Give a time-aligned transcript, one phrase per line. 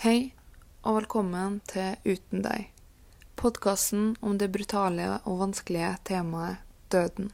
[0.00, 0.30] Hei,
[0.80, 2.70] og velkommen til Uten deg,
[3.36, 7.26] podkasten om det brutale og vanskelige temaet døden.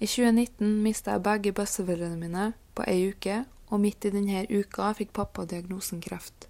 [0.00, 4.88] I 2019 mista jeg begge besteforeldrene mine på ei uke, og midt i denne uka
[4.96, 6.48] fikk pappa diagnosen kreft.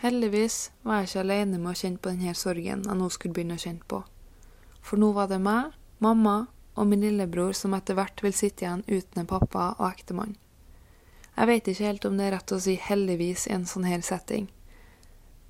[0.00, 3.60] Heldigvis var jeg ikke alene med å kjenne på denne sorgen jeg nå skulle begynne
[3.60, 4.00] å kjenne på.
[4.80, 6.46] For nå var det meg, mamma
[6.80, 10.32] og min lillebror som etter hvert vil sitte igjen uten en pappa og ektemann.
[11.36, 14.00] Jeg vet ikke helt om det er rett å si 'heldigvis' i en sånn her
[14.00, 14.48] setting,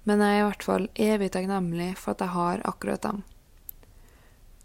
[0.05, 3.23] men jeg er i hvert fall evig takknemlig for at jeg har akkurat dem.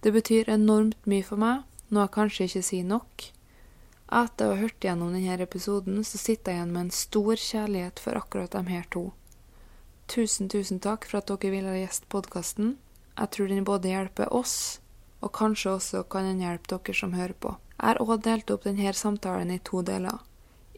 [0.01, 3.25] Det betyr enormt mye for meg, noe jeg kanskje ikke sier nok.
[4.11, 7.99] Etter å ha hørt gjennom denne episoden, så sitter jeg igjen med en stor kjærlighet
[7.99, 9.11] for akkurat de her to.
[10.07, 12.75] Tusen, tusen takk for at dere ville gjeste podkasten.
[13.17, 14.81] Jeg tror den både hjelper oss,
[15.21, 17.55] og kanskje også kan den hjelpe dere som hører på.
[17.77, 20.19] Jeg har òg delt opp denne samtalen i to deler.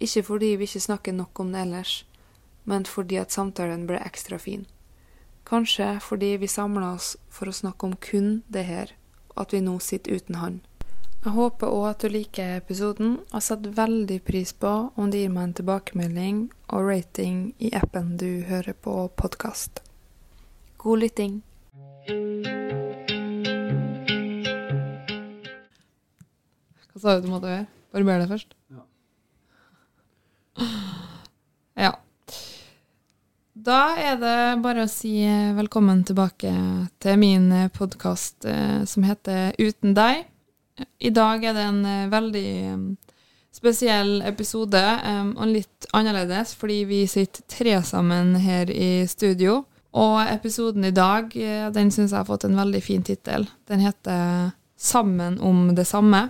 [0.02, 2.06] Ikke fordi vi ikke snakker nok om det ellers,
[2.66, 4.66] men fordi at samtalen ble ekstra fin.
[5.46, 8.94] Kanskje fordi vi samla oss for å snakke om kun det her,
[9.36, 10.62] og at vi nå sitter uten han.
[11.24, 15.32] Jeg håper òg at du liker episoden, og setter veldig pris på om du gir
[15.32, 19.80] meg en tilbakemelding og rating i appen du hører på podkast.
[20.84, 21.40] God lytting.
[26.92, 27.72] Hva sa du du måtte gjøre?
[27.96, 28.52] Barber deg først?
[31.76, 31.96] Ja.
[33.54, 35.16] Da er det bare å si
[35.58, 36.52] velkommen tilbake
[37.02, 38.46] til min podkast
[38.90, 40.28] som heter Uten deg.
[41.00, 43.12] I dag er det en eh, veldig eh,
[43.54, 49.64] spesiell episode, eh, og litt annerledes, fordi vi sitter tre sammen her i studio.
[49.94, 53.48] Og episoden i dag, eh, den syns jeg har fått en veldig fin tittel.
[53.70, 54.52] Den heter
[54.84, 56.26] Sammen om det samme.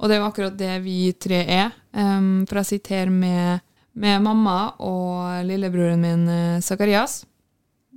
[0.00, 1.74] Og det er jo akkurat det vi tre er.
[1.92, 3.60] Um, for jeg sitter her med,
[3.92, 7.20] med mamma og lillebroren min Sakarias.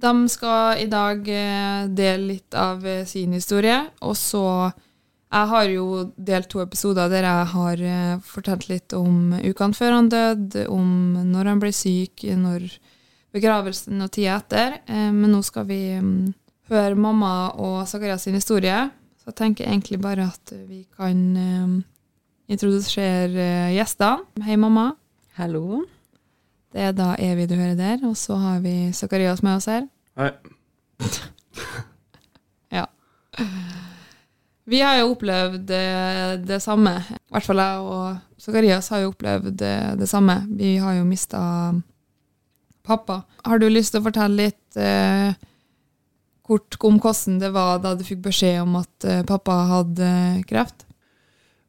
[0.03, 4.71] De skal i dag eh, dele litt av eh, sin historie, og så
[5.33, 9.95] Jeg har jo delt to episoder der jeg har eh, fortalt litt om ukene før
[9.95, 12.67] han døde, om når han ble syk, når
[13.33, 14.77] begravelsen og tida etter.
[14.85, 16.27] Eh, men nå skal vi mm,
[16.69, 18.77] høre mamma og Sakarias sin historie.
[19.17, 21.81] Så jeg tenker egentlig bare at vi kan eh,
[22.51, 24.43] introdusere eh, gjestene.
[24.45, 24.91] Hei, mamma.
[25.37, 25.83] Hallo.
[26.73, 29.87] Det er da Evy du hører der, og så har vi Zakarias med oss her.
[30.19, 30.33] Hei.
[32.73, 32.87] Ja.
[34.65, 36.95] Vi har jo opplevd det, det samme.
[37.05, 40.39] I hvert fall jeg og Zakarias har jo opplevd det, det samme.
[40.57, 41.43] Vi har jo mista
[42.81, 43.21] pappa.
[43.45, 45.37] Har du lyst til å fortelle litt eh,
[46.41, 50.09] kort om hvordan det var da du fikk beskjed om at eh, pappa hadde
[50.49, 50.87] kreft?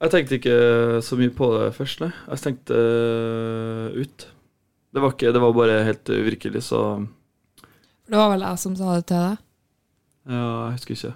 [0.04, 0.56] Jeg tenkte ikke
[1.04, 2.10] så mye på det først, nei.
[2.28, 4.26] Jeg tenkte uh, ut.
[4.94, 6.80] Det var, ikke, det var bare helt uvirkelig, så
[8.04, 9.40] det var vel jeg som sa det til deg?
[10.24, 11.12] ja, jeg husker ikke.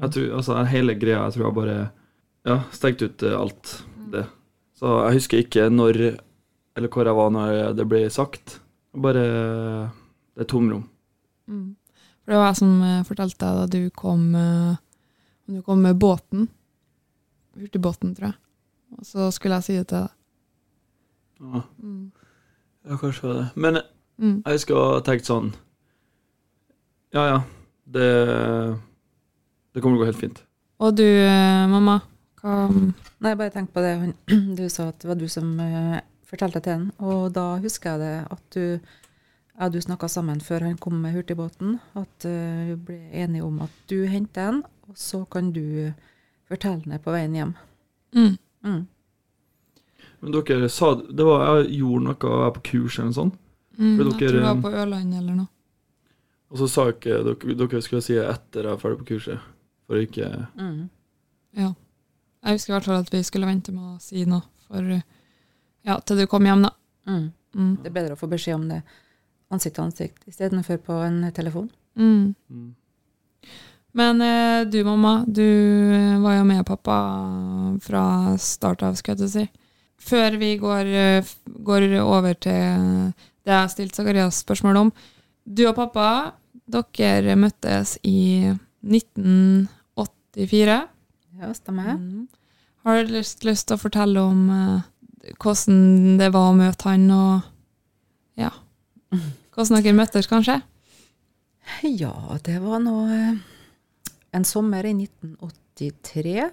[0.00, 1.76] Jeg tror, altså, hele greia jeg tror jeg bare
[2.44, 3.72] ja, stengte ut eh, alt
[4.12, 4.24] det.
[4.76, 6.00] Så jeg husker ikke når
[6.74, 8.58] eller hvor jeg var når det ble sagt.
[8.94, 9.22] Bare
[10.34, 10.84] det er tomrom.
[11.48, 11.76] Mm.
[12.24, 14.76] For det var jeg som eh, fortalte deg da du kom, eh,
[15.48, 16.48] du kom med båten.
[17.56, 18.34] Hurtigbåten, tror jeg.
[18.98, 20.10] Og så skulle jeg si det til deg.
[21.40, 22.12] Ja, Mm.
[22.88, 23.46] ja kanskje det.
[23.56, 23.78] Men
[24.18, 24.42] Mm.
[24.46, 25.52] jeg husker å ha tenkt sånn
[27.14, 27.40] Ja, ja.
[27.86, 28.78] Det,
[29.74, 30.42] det kommer til å gå helt fint.
[30.80, 32.00] Og du, eh, mamma?
[32.42, 32.68] Hva
[33.24, 34.14] Nei, bare tenk på det.
[34.58, 36.92] Du sa at det var du som eh, fortalte til ham.
[36.98, 38.80] og da husker jeg det at du
[39.60, 43.60] ja, du snakka sammen før han kom med hurtigbåten, at eh, vi ble enige om
[43.62, 45.92] at du henter den, og så kan du
[46.54, 47.54] fortelle han det på veien hjem.
[48.14, 48.34] mm.
[48.64, 48.82] Mm.
[50.24, 53.34] Men dere sa Det var jeg gjorde noe, jeg var på kurs eller noe sånt.
[53.78, 55.48] Mm, For jeg dere- tror det var på Ørland eller noe.
[56.50, 59.40] Og så sa ikke dere Dere skulle si etter jeg var ferdig på kurset.
[59.86, 60.88] For ikke Mm.
[61.56, 61.74] Ja.
[62.44, 64.82] Jeg husker i hvert fall at vi skulle vente med å si noe for
[65.84, 66.70] ja, til du kom hjem, da.
[67.06, 67.32] Mm.
[67.54, 67.76] Mm.
[67.82, 68.82] Det er bedre å få beskjed om det
[69.52, 71.70] ansikt til ansikt istedenfor på en telefon.
[71.96, 72.34] Mm.
[73.94, 75.44] Men eh, du, mamma, du
[75.94, 76.96] eh, var jo med pappa
[77.82, 78.04] fra
[78.42, 79.44] start av, skal jeg si.
[80.04, 83.12] Før vi går, eh, går over til
[83.44, 84.90] det jeg har stilt Zakarias spørsmål om.
[85.44, 86.32] Du og pappa,
[86.66, 88.50] dere møttes i
[88.82, 90.78] 1984.
[91.40, 91.94] Ja, stemmer.
[91.94, 92.26] Mm.
[92.84, 94.82] Har du lyst, lyst til å fortelle om eh,
[95.38, 97.40] hvordan det var å møte han, og
[98.40, 98.50] ja,
[99.54, 100.58] hvordan dere møttes, kanskje?
[101.86, 102.14] Ja,
[102.44, 103.34] det var noe eh,
[104.34, 106.48] en sommer i 1983,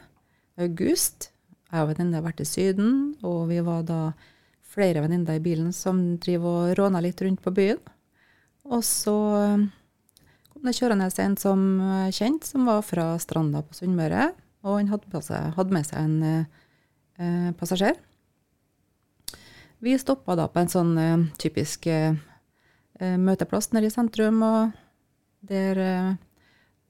[0.61, 1.31] august.
[1.71, 4.01] Jeg og venninna har vært i Syden, og vi var da
[4.71, 7.81] flere venninner i bilen som driver og råna litt rundt på byen.
[8.71, 9.65] Og så eh,
[10.51, 11.65] kom det kjørende en som
[12.05, 14.29] jeg kjente, som var fra Stranda på Sunnmøre.
[14.61, 17.97] Og han hadde, med seg en eh, passasjer.
[19.81, 22.13] Vi stoppa da på en sånn eh, typisk eh,
[23.01, 24.75] møteplass nede i sentrum, og
[25.49, 25.79] der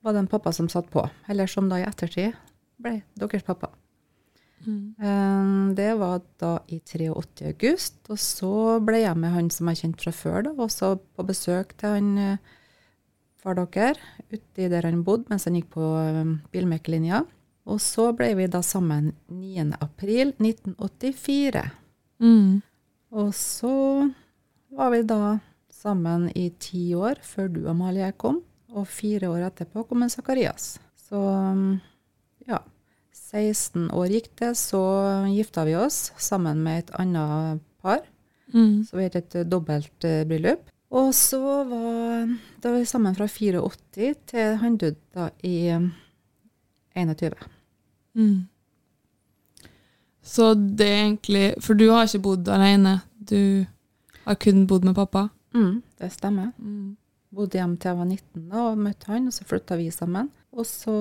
[0.02, 2.36] var det en pappa som satt på, eller som da i ettertid
[2.82, 3.72] ble deres pappa.
[4.62, 5.74] Mm.
[5.74, 10.04] det var da i 83 august, og så ble jeg med han som jeg kjente
[10.04, 12.52] fra før, da, også på besøk til han eh,
[13.42, 13.98] far dere,
[14.30, 17.24] uti der han bodde mens han gikk på eh, bilmekerlinja.
[17.72, 19.66] Og så ble vi da sammen 9.
[19.82, 21.66] april 1984.
[22.22, 22.62] Mm.
[23.18, 23.74] Og så
[24.74, 25.38] var vi da
[25.74, 28.42] sammen i ti år før du, Amalie, kom.
[28.72, 30.78] Og fire år etterpå kom en Zakarias.
[31.10, 31.20] Så
[32.48, 32.62] ja.
[33.32, 34.82] 16 år gikk det, så
[35.32, 38.04] gifta vi oss sammen med et annet par.
[38.54, 38.84] Mm.
[38.88, 40.68] Så vi hadde et dobbelt eh, bryllup.
[40.92, 42.28] Og så var
[42.62, 45.88] da var vi sammen fra 84 til han døde i eh,
[46.96, 47.36] 21.
[48.20, 48.48] Mm.
[50.22, 53.66] Så det er egentlig For du har ikke bodd alene, du
[54.26, 55.30] har kun bodd med pappa?
[55.56, 56.52] Mm, det stemmer.
[56.58, 56.98] Mm.
[57.32, 60.30] Bodde hjemme til jeg var 19 da, og møtte han, og så flytta vi sammen.
[60.52, 60.94] Og så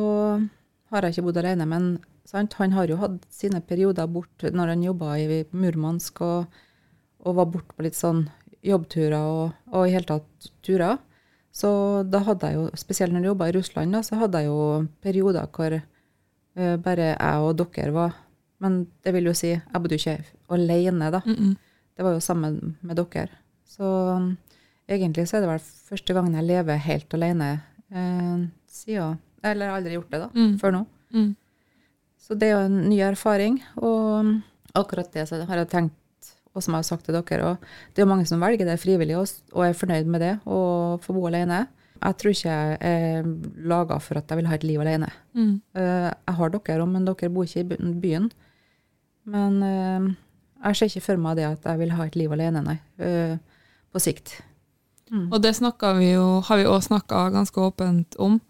[0.90, 1.88] har jeg ikke bodd alene, men
[2.28, 6.60] sant, han har jo hatt sine perioder bort når han jobba i Murmansk og,
[7.26, 8.28] og var borte på litt sånn
[8.66, 11.00] jobbturer og, og i hele tatt turer.
[11.50, 11.70] Så
[12.06, 14.60] da hadde jeg jo, spesielt når jeg jobba i Russland, da, så hadde jeg jo
[15.02, 18.18] perioder hvor uh, bare jeg og dere var
[18.60, 21.22] Men det vil jo si, jeg bodde jo ikke alene, da.
[21.24, 21.54] Mm -mm.
[21.96, 23.28] Det var jo sammen med dere.
[23.64, 23.86] Så
[24.96, 27.48] egentlig så er det vel første gangen jeg lever helt alene
[27.92, 30.58] eh, siden Eller jeg har aldri gjort det, da, Mm.
[30.60, 30.82] før nå.
[31.14, 31.30] Mm.
[32.20, 33.54] Så det er jo en ny erfaring.
[33.80, 34.32] Og um,
[34.76, 35.94] akkurat det så har jeg tenkt,
[36.54, 37.56] og som jeg har sagt til dere, og
[37.94, 41.00] det er jo mange som velger det frivillig og, og er fornøyd med det, og
[41.02, 41.62] får bo alene.
[42.00, 43.26] Jeg tror ikke jeg er
[43.72, 45.08] laga for at jeg vil ha et liv alene.
[45.34, 45.54] Mm.
[45.74, 48.30] Eh, jeg har dere òg, men dere bor ikke i byen.
[49.30, 50.06] Men eh,
[50.66, 52.78] jeg ser ikke for meg det at jeg vil ha et liv alene, nei.
[53.00, 53.36] eh,
[53.92, 54.36] på sikt.
[55.10, 55.26] Mm.
[55.32, 55.56] Og det
[55.98, 58.40] vi jo, har vi òg snakka ganske åpent om.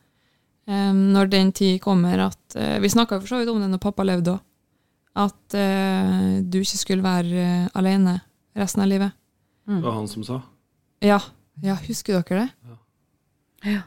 [0.67, 3.79] um, når den tid kommer at uh, Vi snakka for så vidt om det når
[3.79, 4.41] pappa levde òg.
[5.17, 8.21] At uh, du ikke skulle være uh, alene
[8.57, 9.17] resten av livet.
[9.67, 10.41] Det var han som sa.
[11.01, 11.21] Ja.
[11.62, 12.76] ja, husker dere det?
[13.64, 13.83] Ja.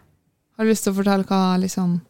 [0.57, 2.01] Har du lyst til å fortelle hva liksom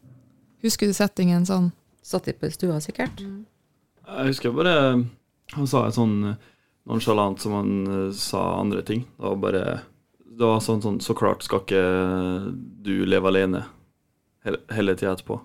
[0.64, 1.72] Husker du settingen sånn?
[2.04, 3.20] Satt de på stua, sikkert.
[3.20, 5.04] Jeg husker bare
[5.52, 6.36] Han sa et sånn
[6.88, 9.04] nonsjalant som han sa andre ting.
[9.16, 9.64] Det var bare
[10.34, 11.82] Det var sånn, sånn Så klart skal ikke
[12.84, 13.64] du leve alene
[14.44, 15.40] hele, hele tida etterpå.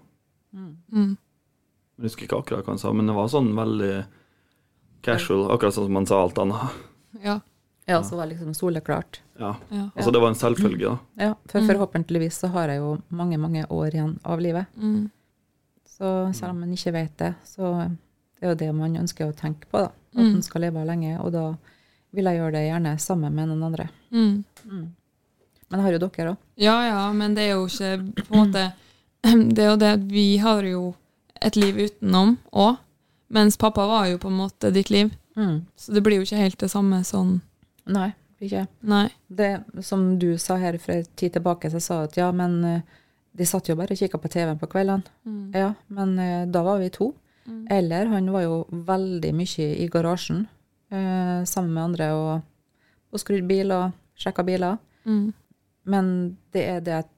[0.53, 1.17] Mm.
[1.99, 3.93] Jeg husker ikke akkurat hva han sa, men det var sånn veldig
[5.05, 6.79] casual, akkurat sånn som han sa alt annet.
[7.23, 7.39] Ja.
[7.89, 9.21] Ja, så var det liksom soleklart.
[9.39, 9.55] Ja.
[9.73, 9.87] ja.
[9.95, 10.97] Altså, det var en selvfølge, da.
[11.17, 11.67] Ja, for Mm.
[11.71, 14.65] forhåpentligvis så har jeg jo mange, mange år igjen av livet.
[14.77, 15.09] Mm.
[15.87, 19.35] Så selv om man ikke vet det, så det er jo det man ønsker å
[19.35, 19.89] tenke på, da.
[20.13, 21.57] At en man skal leve lenge, og da
[22.15, 23.89] vil jeg gjøre det gjerne sammen med noen andre.
[24.11, 24.43] Mm.
[25.69, 26.37] Men det har jo dere òg.
[26.59, 28.69] Ja, ja, men det er jo ikke på en måte
[29.55, 30.93] Det er jo det vi har jo
[31.43, 32.79] et liv utenom òg,
[33.35, 35.11] mens pappa var jo på en måte ditt liv.
[35.35, 35.65] Mm.
[35.75, 37.39] Så det blir jo ikke helt det samme sånn
[37.89, 38.67] Nei, ikke.
[38.85, 39.07] Nei.
[39.27, 42.83] Det som du sa her for en tid tilbake, så sa at ja, men eh,
[43.33, 45.09] de satt jo bare og kikka på TV-en på kveldene.
[45.25, 45.47] Mm.
[45.57, 47.11] Ja, men eh, da var vi to.
[47.49, 47.63] Mm.
[47.79, 50.45] Eller han var jo veldig mye i garasjen
[50.91, 52.41] eh, sammen med andre og,
[53.13, 54.77] og skrudd bil og sjekka biler.
[55.05, 55.31] Mm.
[55.89, 56.11] Men
[56.53, 57.15] det er det at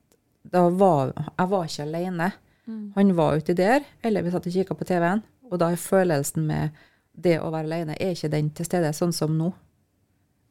[0.51, 2.31] var, jeg var ikke alene.
[2.67, 2.85] Mm.
[2.95, 5.23] Han var uti der, eller vi satt og kikka på TV-en.
[5.51, 6.77] Og da er følelsen med
[7.11, 9.51] det å være alene er ikke den til stede, sånn som nå.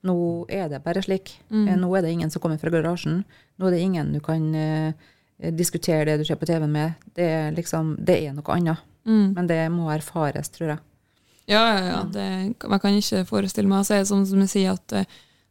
[0.06, 0.16] Nå
[0.48, 1.34] er det bare slik.
[1.50, 1.64] Mm.
[1.68, 3.22] Eh, Nå er det ingen som kommer fra garasjen.
[3.60, 5.08] Nå er det ingen du kan eh,
[5.56, 7.00] diskutere det du ser på TV-en med.
[7.16, 8.86] Det er liksom, det er noe annet.
[9.08, 9.26] Mm.
[9.36, 10.80] Men det må erfares, tror jeg.
[11.48, 12.02] Ja, ja, ja.
[12.04, 12.24] Det,
[12.60, 15.04] jeg kan ikke forestille meg Så er det sånn som du sier, at eh,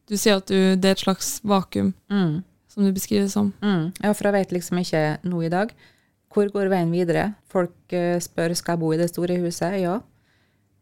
[0.07, 2.43] du sier at du, det er et slags vakuum, Mm.
[2.67, 3.51] som du beskriver det som.
[3.61, 3.91] Mm.
[4.03, 5.73] Ja, for jeg vet liksom ikke nå i dag.
[6.33, 7.33] Hvor går veien videre?
[7.49, 9.79] Folk eh, spør skal jeg bo i det store huset.
[9.81, 9.99] Ja.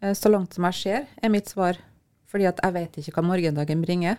[0.01, 1.79] Eh, så langt som jeg ser, er mitt svar.
[2.27, 4.17] Fordi at jeg vet ikke hva morgendagen bringer.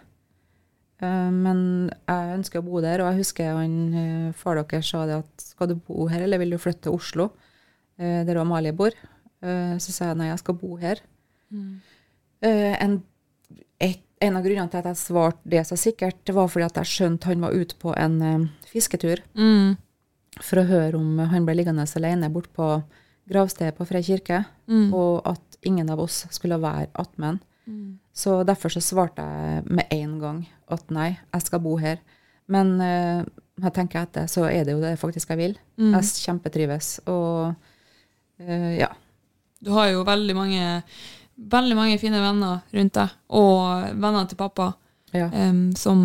[1.00, 5.44] Men jeg ønsker å bo der, og jeg husker han, far deres sa det at
[5.52, 7.28] skal du bo her, eller vil du flytte til Oslo,
[8.00, 8.90] der Amalie bor?
[9.42, 11.00] Eh, så sa jeg nei, jeg skal bo her.
[11.52, 11.80] Mm.
[12.42, 13.02] en,
[13.80, 16.76] et, en av grunnene til at jeg svarte det så sikkert, det var fordi at
[16.82, 19.76] jeg skjønte han var ute på en eh, fisketur Mm.
[20.40, 22.82] for å høre om han ble liggende alene bort på
[23.28, 24.92] gravstedet på Frei kirke, Mm.
[24.94, 27.40] og at ingen av oss skulle være attmen.
[28.14, 31.98] Så derfor så svarte jeg med en gang at nei, jeg skal bo her.
[32.48, 33.24] Men uh,
[33.60, 35.58] jeg tenker etter, så er det jo det faktisk jeg vil.
[35.76, 35.92] Mm.
[35.92, 37.54] Jeg kjempetrives, og
[38.40, 38.88] uh, ja.
[39.58, 40.82] Du har jo veldig mange,
[41.36, 44.72] veldig mange fine venner rundt deg, og venner til pappa,
[45.16, 45.28] ja.
[45.32, 46.00] um, som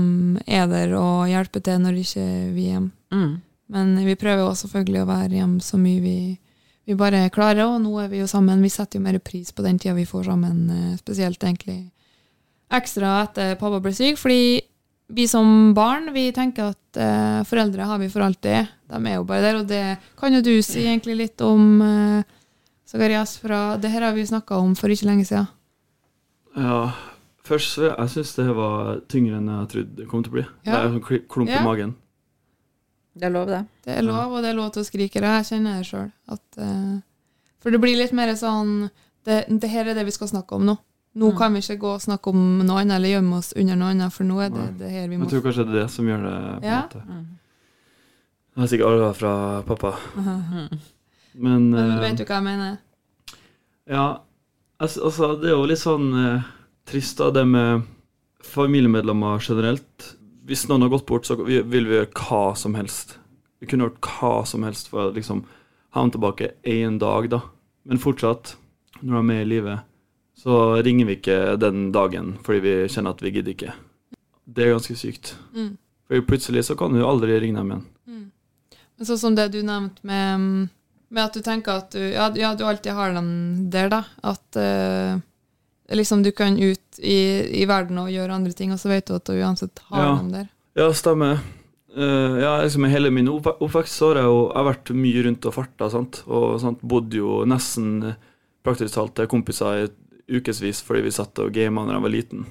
[0.45, 2.93] er der og hjelper til når ikke vi er hjemme.
[3.13, 3.33] Mm.
[3.73, 6.17] Men vi prøver jo selvfølgelig å være hjemme så mye vi,
[6.85, 8.61] vi bare klarer, og nå er vi jo sammen.
[8.61, 11.79] Vi setter jo mer pris på den tida vi får sammen, eh, spesielt egentlig
[12.73, 14.61] ekstra etter pappa ble syk, fordi
[15.13, 18.71] vi som barn vi tenker at eh, foreldre har vi for alltid.
[18.89, 19.83] De er jo bare der, og det
[20.19, 22.39] kan jo du si egentlig litt om, eh,
[22.93, 23.37] Zakarias.
[23.41, 25.47] Fra, det her har vi snakka om for ikke lenge siden.
[26.55, 26.91] Ja,
[27.43, 30.45] først så jeg syns det var tyngre enn jeg trodde det kom til å bli.
[30.63, 31.63] Det er en sånn klump i Ja.
[31.65, 31.95] magen.
[33.15, 33.65] Det er lov, det.
[33.85, 35.21] Det er lov, og det er lov til å skrike det.
[35.21, 36.11] Jeg kjenner det sjøl.
[37.59, 38.89] for det blir litt mer sånn
[39.25, 40.77] det, det her er det vi skal snakke om nå.
[41.15, 41.37] Nå Mm.
[41.37, 44.11] kan vi ikke gå og snakke om noe annet eller gjemme oss under noe annet,
[44.11, 44.77] for nå er det Nei.
[44.79, 46.61] det her vi må Jeg tror kanskje det er det som gjør det.
[46.61, 46.81] på en Ja.
[46.81, 47.05] måte.
[47.07, 47.25] Mm.
[48.55, 49.97] Jeg har sikkert arva fra pappa.
[50.17, 50.79] Mm.
[51.33, 52.77] Men, Men eh, vet du hva jeg mener?
[53.89, 54.07] Ja,
[54.77, 56.51] altså, altså det er jo litt sånn eh,
[56.89, 57.87] trist da, det med
[58.43, 60.13] familiemedlemmer generelt.
[60.43, 63.17] Hvis noen har gått bort, så vil vi gjøre hva som helst.
[63.63, 65.45] Vi kunne gjort hva som helst for å liksom
[65.95, 67.39] ha dem tilbake én dag, da.
[67.87, 68.55] Men fortsatt,
[68.99, 69.89] når de er med i livet,
[70.35, 73.75] så ringer vi ikke den dagen fordi vi kjenner at vi gidder ikke.
[74.43, 75.35] Det er ganske sykt.
[75.55, 75.75] Mm.
[76.07, 77.85] For plutselig så kan du aldri ringe dem igjen.
[78.07, 78.25] Mm.
[78.97, 80.67] Men sånn som det du nevnte med,
[81.13, 84.01] med at du tenker at du, ja, ja, du alltid har den der, da.
[84.25, 85.19] At eh,
[85.93, 87.17] liksom du kan ut i,
[87.61, 90.15] i verden og gjøre andre ting, og så vet du at du uansett har Ja.
[90.21, 90.47] den der.
[90.79, 91.39] Ja, stemmer.
[91.93, 95.23] Uh, ja, liksom hele min oppve- oppvekst så har jeg jo jeg har vært mye
[95.27, 95.89] rundt og farta.
[95.93, 96.23] sant?
[96.25, 98.15] Og sant, bodde jo nesten eh,
[98.65, 102.45] praktisk talt til kompiser i ukevis fordi vi satt og gama da jeg var liten.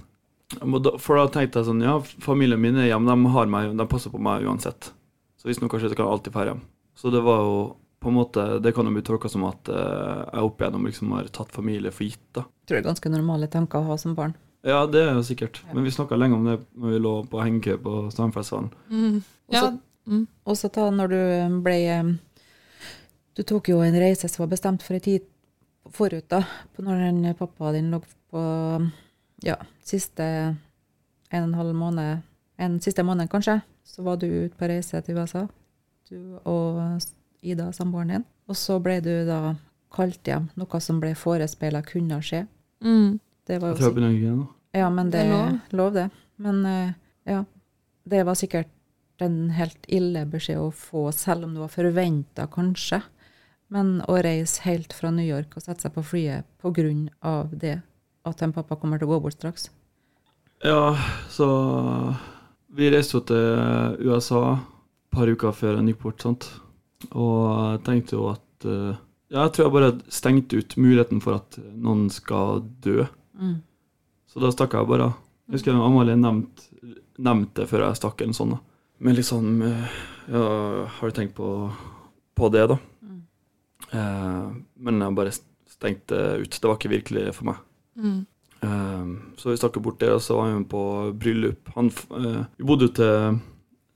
[1.01, 4.13] For da tenkte jeg sånn Ja, familien min er hjemme, de, har meg, de passer
[4.13, 4.93] på meg uansett.
[5.41, 6.61] Så hvis noe kanskje så kan jeg alltid dra hjem.
[6.95, 7.57] Så det var jo
[8.03, 11.13] på en måte Det kan jo bli tolka som at eh, jeg opp igjennom liksom
[11.17, 12.25] har tatt familie for gitt.
[12.35, 12.47] da.
[12.63, 14.35] Jeg tror det er ganske normale tanker å ha som barn.
[14.67, 15.63] Ja, det er jo sikkert.
[15.73, 18.71] Men vi snakka lenge om det når vi lå på hengekøye på Stamfestivalen.
[18.91, 19.23] Mm.
[19.55, 19.65] Ja,
[20.07, 20.27] mm.
[20.47, 21.23] Og så ta når du
[21.65, 22.13] ble eh,
[23.33, 25.25] Du tok jo en reise som var bestemt for en tid
[25.91, 26.43] forut, da.
[26.75, 28.43] på Når den pappa din lå på
[29.43, 30.25] ja, siste
[31.33, 32.23] en og en halv måned,
[32.61, 35.47] en siste måned kanskje, så var du ute på reise til USA.
[36.09, 37.01] Du og
[37.43, 38.25] Ida, samboeren din.
[38.49, 39.55] Og så ble du da
[39.93, 42.45] kalt hjem, noe som ble forespeila kunne skje.
[42.85, 43.19] Mm.
[43.47, 44.47] Det var Jeg jo tror jeg begynner igjen nå.
[44.79, 45.59] ja, men Det det lov.
[45.73, 45.93] lov.
[45.95, 46.11] det.
[46.39, 46.93] Men eh,
[47.27, 47.45] ja,
[48.09, 48.69] det var sikkert
[49.23, 53.03] en helt ille beskjed å få, selv om det var forventa, kanskje.
[53.73, 56.45] Men å reise helt fra New York og sette seg på flyet
[57.23, 57.81] av det,
[58.25, 59.71] at en pappa kommer til å gå bort straks.
[60.65, 60.97] Ja,
[61.29, 62.17] så
[62.75, 66.47] Vi reiste jo til USA et par uker før han gikk bort, sant.
[67.11, 68.95] Og tenkte jo at uh,
[69.33, 73.07] Ja, jeg tror jeg bare stengte ut muligheten for at noen skal dø.
[73.35, 73.61] Mm.
[74.29, 75.11] Så da stakk jeg bare.
[75.49, 76.73] Jeg husker Amalie nevnte
[77.23, 78.57] nevnt det før jeg stakk, en sånn.
[78.57, 78.61] da.
[79.03, 80.01] Men liksom eh,
[80.33, 80.43] Ja,
[80.87, 81.47] har du tenkt på,
[82.39, 82.79] på det, da?
[83.03, 83.23] Mm.
[83.91, 84.45] Eh,
[84.87, 86.59] men jeg bare stengte ut.
[86.61, 87.63] Det var ikke virkelig for meg.
[87.99, 88.21] Mm.
[88.63, 90.85] Eh, så vi stakk bort det, og så var vi på
[91.19, 91.73] bryllup.
[91.77, 93.41] Han, eh, vi bodde jo til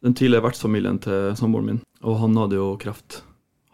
[0.07, 3.21] den tidligere vertsfamilien til samboeren min, og han hadde jo kreft.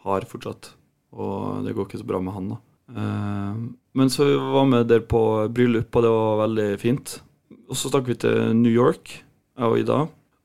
[0.07, 0.73] Har fortsatt.
[1.12, 2.59] Og det går ikke så bra med han, da.
[2.93, 3.61] Eh,
[3.99, 5.21] men så vi var med der på
[5.53, 7.19] bryllup, og det var veldig fint.
[7.69, 9.19] Og så stakk vi til New York,
[9.59, 10.01] jeg og Ida.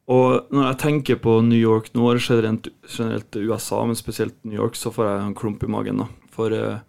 [0.08, 4.56] Og når jeg tenker på New York nå, eller generelt, generelt USA, men spesielt New
[4.60, 6.04] York, så får jeg en klump i magen.
[6.04, 6.08] da.
[6.36, 6.84] For eh,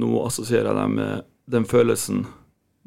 [0.00, 2.24] nå assosierer jeg det med den følelsen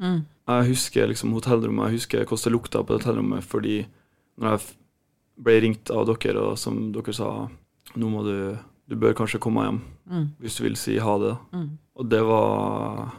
[0.02, 0.24] Mm.
[0.46, 3.76] Jeg husker liksom hotellrommet, jeg husker hvordan det lukta på hotellrommet fordi
[4.36, 4.74] når jeg
[5.36, 7.48] ble ringt av dere, og som dere sa
[7.96, 10.26] Nå må du Du bør kanskje komme hjem Mm.
[10.38, 11.32] hvis du vil si ha det.
[11.52, 11.78] Mm.
[11.96, 13.10] Og det var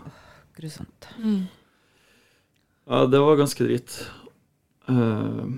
[0.55, 1.07] Grusomt.
[1.19, 1.47] Mm.
[2.87, 3.97] Ja, det var ganske dritt.
[4.89, 5.51] Uh,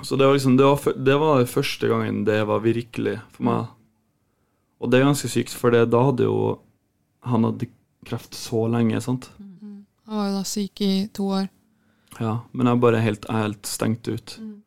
[0.00, 3.66] så det var liksom det var, det var første gangen det var virkelig for meg.
[4.80, 6.58] Og det er ganske sykt, for det, da hadde jo
[7.28, 7.68] Han hadde
[8.08, 9.28] kreft så lenge, sant?
[9.38, 9.84] Mm.
[10.08, 11.50] Han var jo da syk i to år.
[12.18, 14.38] Ja, men jeg er bare helt, jeg helt stengt ut.
[14.40, 14.62] Mm.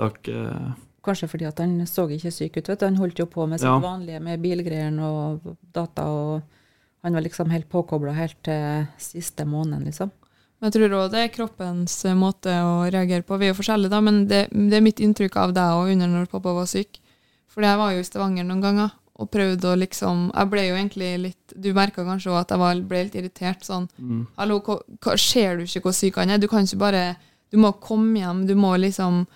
[0.00, 0.74] Ikke
[1.04, 2.68] Kanskje fordi at han så ikke syk ut.
[2.68, 2.86] vet du.
[2.86, 3.78] Han holdt jo på med sitt Ja.
[3.78, 6.02] vanlige med bilgreiene og data.
[6.02, 6.42] og
[7.02, 10.10] Han var liksom helt påkobla helt til siste måneden, liksom.
[10.62, 13.36] Jeg tror òg det er kroppens eh, måte å reagere på.
[13.38, 16.08] Vi er jo forskjellige, da, men det, det er mitt inntrykk av deg og under
[16.08, 17.00] når pappa var syk.
[17.52, 20.74] For jeg var jo i Stavanger noen ganger og prøvde å liksom Jeg ble jo
[20.74, 23.62] egentlig litt Du merka kanskje òg at jeg var, ble litt irritert.
[23.62, 26.40] Sånn mm, Hallo, hva, hva, ser du ikke hvor syk han er?
[26.42, 27.04] Du kan ikke bare
[27.52, 29.26] Du må komme hjem, du må liksom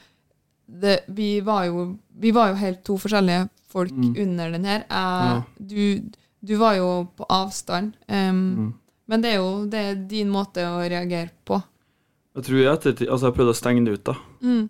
[0.69, 4.15] det, vi, var jo, vi var jo helt to forskjellige folk Mm.
[4.23, 4.85] under den her.
[4.89, 5.43] Jeg, Ja.
[5.59, 6.11] du,
[6.45, 7.95] du var jo på avstand.
[8.09, 8.75] Um, mm.
[9.09, 11.63] men det er jo det er din måte å reagere på.
[12.37, 14.15] Jeg tror jeg ettertid Altså, jeg prøvde å stenge det ut, da.
[14.43, 14.69] Mm.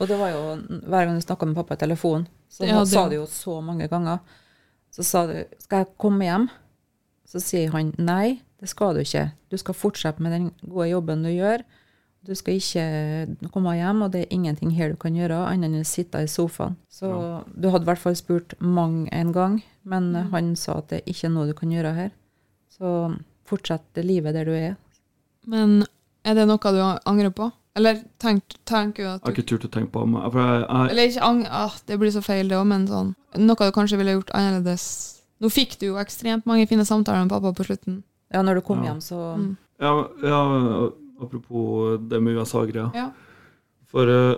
[0.00, 0.42] Og det var jo,
[0.86, 3.60] hver gang du snakka med pappa i telefon, så Ja, det- sa du jo så
[3.62, 4.20] mange ganger
[4.90, 6.48] Så sa du 'Skal jeg komme hjem?'
[7.26, 9.32] Så sier han nei, det skal du ikke.
[9.50, 11.62] Du skal fortsette med den gode jobben du gjør.
[12.26, 15.80] Du skal ikke komme hjem, og det er ingenting her du kan gjøre annet enn
[15.80, 16.74] å sitte i sofaen.
[16.90, 17.08] Så
[17.54, 21.12] du hadde i hvert fall spurt mang en gang, men han sa at det er
[21.14, 22.10] ikke noe du kan gjøre her.
[22.68, 23.14] Så
[23.48, 24.76] fortsett livet der du er.
[25.46, 25.86] Men
[26.26, 27.50] er det noe du angrer på?
[27.78, 30.24] Eller tenk, tenker du at Jeg har ikke turt å tenke på meg.
[30.34, 33.68] Jeg, jeg, Eller ikke ang ah, det blir så feil, det òg, men sånn Noe
[33.68, 34.86] du kanskje ville gjort annerledes
[35.38, 38.00] Nå fikk du jo ekstremt mange fine samtaler med pappa på slutten.
[38.34, 38.90] Ja, når du kom Ja.
[38.90, 39.52] hjem, så Mm.
[39.78, 39.92] ja,
[40.26, 40.40] ja,
[41.20, 42.90] apropos det med USA-greia.
[42.94, 43.10] Ja.
[43.88, 44.36] For eh,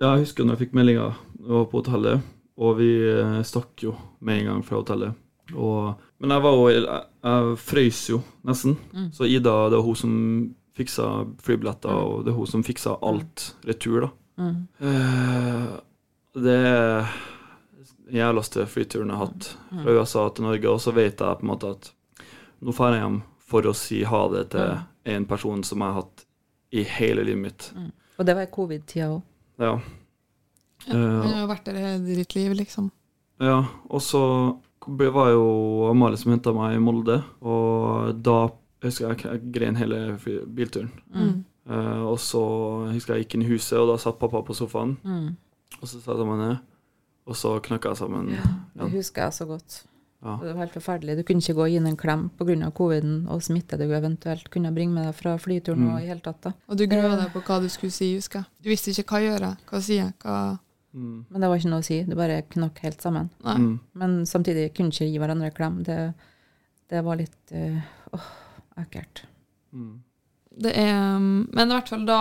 [0.00, 1.10] ja, jeg husker når jeg fikk meldinga
[1.44, 2.24] på hotellet,
[2.60, 5.20] og vi eh, stakk jo med en gang fra hotellet.
[5.52, 8.78] Og, men jeg var jo Jeg, jeg frøys jo nesten.
[8.94, 9.10] Mm.
[9.12, 10.14] Så Ida, det var hun som
[10.74, 11.08] fiksa
[11.44, 14.12] flybilletter, og det er hun som fiksa alt retur, da.
[14.42, 14.56] mm.
[14.90, 15.74] Eh,
[16.34, 17.12] det er
[18.08, 21.46] den jævligste flyturen jeg har hatt fra USA til Norge, og så vet jeg på
[21.46, 21.92] en måte at
[22.64, 26.02] nå drar jeg hjem for å si ha det til en person som jeg har
[26.02, 26.24] hatt
[26.72, 27.72] i hele livet mitt.
[28.18, 29.22] Og det var i covid-tida òg.
[29.58, 29.74] Ja.
[30.86, 32.90] Ja, Eh, har jo vært der hele ditt liv, liksom.
[33.40, 34.20] Ja, og så
[34.86, 38.50] var jo Amalie som henta meg i Molde, og da
[38.84, 40.18] husker jeg jeg grein hele
[40.54, 40.90] bilturen.
[41.14, 41.44] Mm.
[41.66, 42.42] Uh, og så
[42.92, 45.36] husker jeg gikk inn i huset, og da satt pappa på sofaen, Mm.
[45.80, 46.58] og så satte jeg meg ned,
[47.26, 48.28] og så knakka jeg sammen.
[48.34, 48.42] Ja,
[48.84, 49.84] Det husker jeg så godt.
[50.24, 50.38] Ja.
[50.40, 51.16] Det var helt forferdelig.
[51.18, 52.70] Du kunne ikke gå inn en klem pga.
[52.72, 55.94] coviden og smitte du eventuelt kunne bringe med deg fra flyturen Mm.
[55.94, 56.40] og i hele tatt.
[56.42, 56.52] da.
[56.68, 58.46] Og du grua deg på hva du skulle si, husker jeg.
[58.62, 60.58] Du visste ikke hva gjøre, hva sier jeg, hva
[60.94, 61.24] Mm.
[61.28, 61.96] Men det var ikke noe å si.
[62.06, 63.28] Det bare knakk helt sammen.
[63.44, 63.80] Mm.
[63.94, 65.82] Men samtidig kunne ikke gi hverandre en klem.
[65.82, 66.14] Det,
[66.88, 67.80] det var litt eh,
[68.14, 68.28] åh,
[68.78, 69.24] ekkelt.
[69.74, 69.96] Mm.
[70.56, 72.18] Det er um, Men i hvert fall da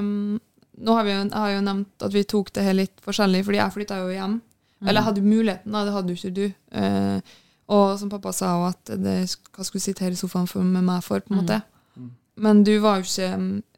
[0.00, 0.40] um,
[0.82, 3.44] Nå har vi jo, jeg har jo nevnt at vi tok det her litt forskjellig,
[3.46, 4.40] fordi jeg flytta jo hjem.
[4.86, 5.84] Eller hadde du muligheten, da.
[5.84, 6.44] Det hadde jo ikke du.
[6.70, 7.36] Eh,
[7.68, 9.16] og som pappa sa òg, at det,
[9.52, 11.58] hva skulle du sitte her i sofaen for, med meg for, på en måte.
[11.96, 12.12] Mm.
[12.38, 13.30] Men du var jo ikke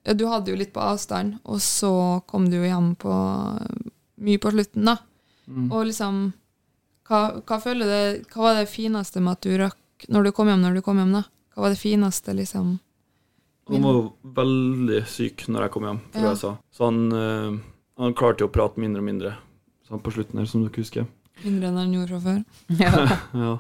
[0.05, 3.15] ja, Du hadde jo litt på avstand, og så kom du jo hjem på
[4.21, 4.99] mye på slutten, da.
[5.49, 5.71] Mm.
[5.73, 6.21] Og liksom
[7.11, 10.47] hva, hva føler du Hva var det fineste med at du rakk Når du kom
[10.47, 11.25] hjem, når du kom hjem, da?
[11.51, 12.77] Hva var det fineste, liksom?
[13.71, 14.05] Han var jo
[14.37, 16.31] veldig syk når jeg kom hjem, tror Ja.
[16.31, 16.53] jeg sa.
[16.75, 17.59] Så han, eh,
[18.03, 19.35] han klarte jo å prate mindre og mindre
[19.91, 21.09] sånn på slutten her, som dere husker.
[21.43, 22.41] Mindre enn han gjorde fra før?
[22.85, 23.19] Ja.
[23.45, 23.53] Ja.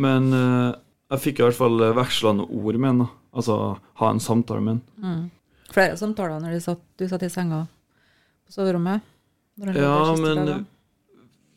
[0.00, 0.70] Men eh,
[1.10, 3.04] jeg fikk i hvert fall veksla noen ord med han.
[3.04, 3.08] da.
[3.40, 3.56] Altså
[4.00, 4.82] ha en samtale med han.
[5.02, 5.24] Mm.
[5.70, 7.64] Flere samtaler når du satt, du satt i senga
[8.46, 9.02] på soverommet?
[9.76, 10.62] Ja, men dagen.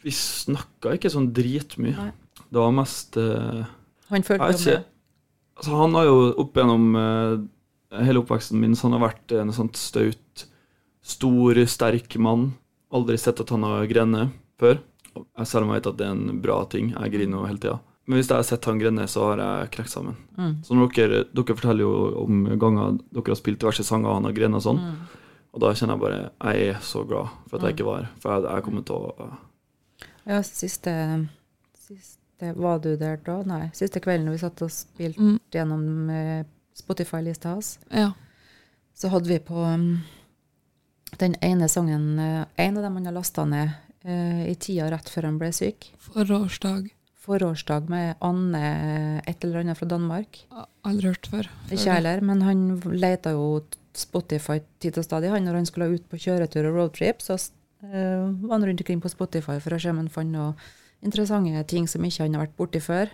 [0.03, 2.09] vi snakka ikke sånn dritmye.
[2.49, 3.63] Det var mest eh,
[4.11, 4.89] Han følte jo med.
[5.53, 9.53] Altså, han har jo opp gjennom eh, hele oppveksten min så han har vært en
[9.55, 10.45] sånn staut,
[11.05, 12.51] stor, sterk mann.
[12.93, 14.79] Aldri sett at han har grenet før.
[15.45, 16.93] Selv om jeg vet at det er en bra ting.
[16.93, 17.79] Jeg griner jo hele tida.
[18.05, 20.15] Men hvis jeg har sett han grene, så har jeg knekt sammen.
[20.35, 20.55] Mm.
[20.65, 21.91] Så når dere, dere forteller jo
[22.25, 24.81] om ganger dere har spilt diverse sanger, og han har grenet og sånn.
[24.81, 25.21] Mm.
[25.53, 28.09] Og da kjenner jeg bare Jeg er så glad for at jeg ikke var her.
[28.23, 29.29] For jeg, jeg kommer til å
[30.25, 30.93] Ja, siste,
[31.77, 33.37] siste Var du der da?
[33.47, 33.67] Nei.
[33.77, 36.43] Siste kvelden vi satt og spilte Mm, gjennom eh,
[36.75, 38.09] Spotify-lista hans, ja.
[38.97, 39.99] så hadde vi på um,
[41.21, 43.71] den ene sangen eh, En av dem han har lasta ned
[44.05, 45.91] eh, i tida rett før han ble syk.
[46.09, 46.91] Forårsdag.
[47.23, 50.41] forårsdag med Anne et eller annet fra Danmark.
[50.83, 51.49] Aldri hørt før.
[51.69, 53.63] Ikke jeg heller, men han leita jo
[53.95, 55.31] Spotify tid og stadig.
[55.31, 59.03] Han, når han skulle ut på kjøretur og roadtrip, så uh, var han rundt omkring
[59.03, 60.57] på Spotify for å se om han fant noen
[61.03, 63.11] interessante ting som ikke han har vært borti før.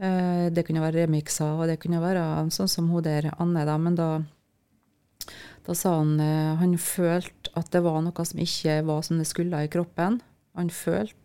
[0.00, 3.76] Uh, det kunne være remixer, og det kunne være sånn som hun der Anne, da.
[3.78, 4.10] Men da,
[5.66, 9.26] da sa han uh, han følte at det var noe som ikke var som det
[9.28, 10.20] skulle i kroppen.
[10.58, 11.16] Han følte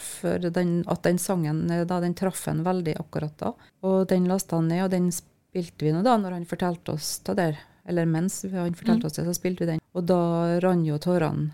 [0.00, 3.50] for den, at den sangen da, den traff han veldig akkurat da.
[3.84, 7.18] Og den lasta han ned, og den spilte vi nå da når han fortalte oss
[7.26, 7.58] det der.
[7.84, 9.06] Eller mens han fortalte Mm.
[9.10, 9.80] oss det, så spilte vi den.
[9.92, 10.20] Og da
[10.62, 11.50] rant jo tårene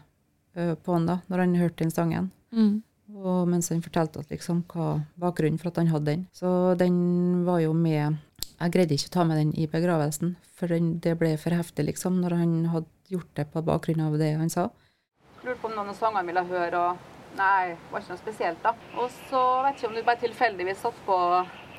[0.55, 2.31] ø, på han da, når han hørte den sangen.
[2.53, 2.83] Mm.
[3.17, 6.27] Og mens han fortalte oss liksom hva bakgrunnen for at han hadde den.
[6.33, 8.19] Så den var jo med
[8.59, 11.85] Jeg greide ikke å ta med den i begravelsen, for den, det ble for heftig,
[11.87, 14.65] liksom, når han hadde gjort det på bakgrunn av det han sa.
[15.45, 18.59] lurte på om noen av sangene ville høre, og nei, det var ikke noe spesielt,
[18.65, 18.75] da.
[18.99, 21.21] Og så vet ikke om du bare tilfeldigvis satt på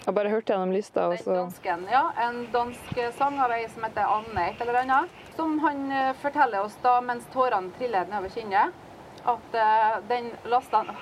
[0.06, 3.84] Jeg bare hørte gjennom lista, og så dansken, ja, en dansk sang av ei som
[3.84, 8.32] heter Anne et eller annet, som han eh, forteller oss da mens tårene triller nedover
[8.32, 8.86] kinnet,
[9.28, 10.96] at uh, den lasta han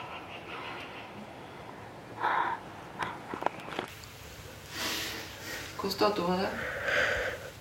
[5.77, 6.49] Hvilken dato var det?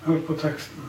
[0.06, 0.82] Hør på teksten.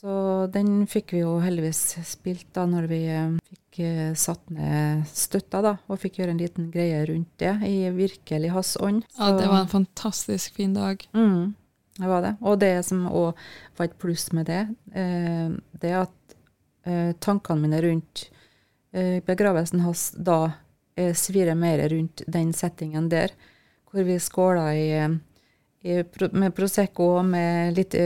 [0.00, 5.08] Så den fikk vi jo heldigvis spilt da når vi eh, fikk eh, satt ned
[5.08, 9.06] støtta, da, og fikk gjøre en liten greie rundt det, i virkelig hans ånd.
[9.16, 11.08] Ja, det var en fantastisk fin dag.
[11.16, 11.54] Mm,
[11.98, 12.34] det var det.
[12.42, 13.38] Og det som òg
[13.78, 14.62] var et pluss med det,
[14.94, 16.36] eh, det er at
[16.86, 18.28] eh, tankene mine rundt
[18.92, 20.58] eh, begravelsen hans da
[20.94, 23.32] svirrer mer rundt den settingen der,
[23.90, 24.90] hvor vi skåla i,
[25.82, 25.96] i,
[26.30, 27.96] med Prosecco med litt,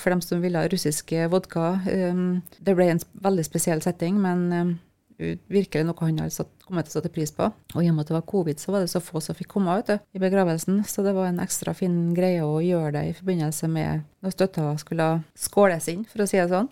[0.00, 1.66] for dem som ville ha russiske vodka.
[1.84, 4.78] Det ble en veldig spesiell setting, men
[5.18, 7.48] virkelig noe han har satt, kommet til å sette pris på.
[7.74, 9.50] Og i og med at det var covid, så var det så få som fikk
[9.56, 10.82] komme vet du, i begravelsen.
[10.86, 14.70] Så det var en ekstra fin greie å gjøre det i forbindelse med når støtta
[14.80, 16.70] skulle skåles inn, for å si det sånn.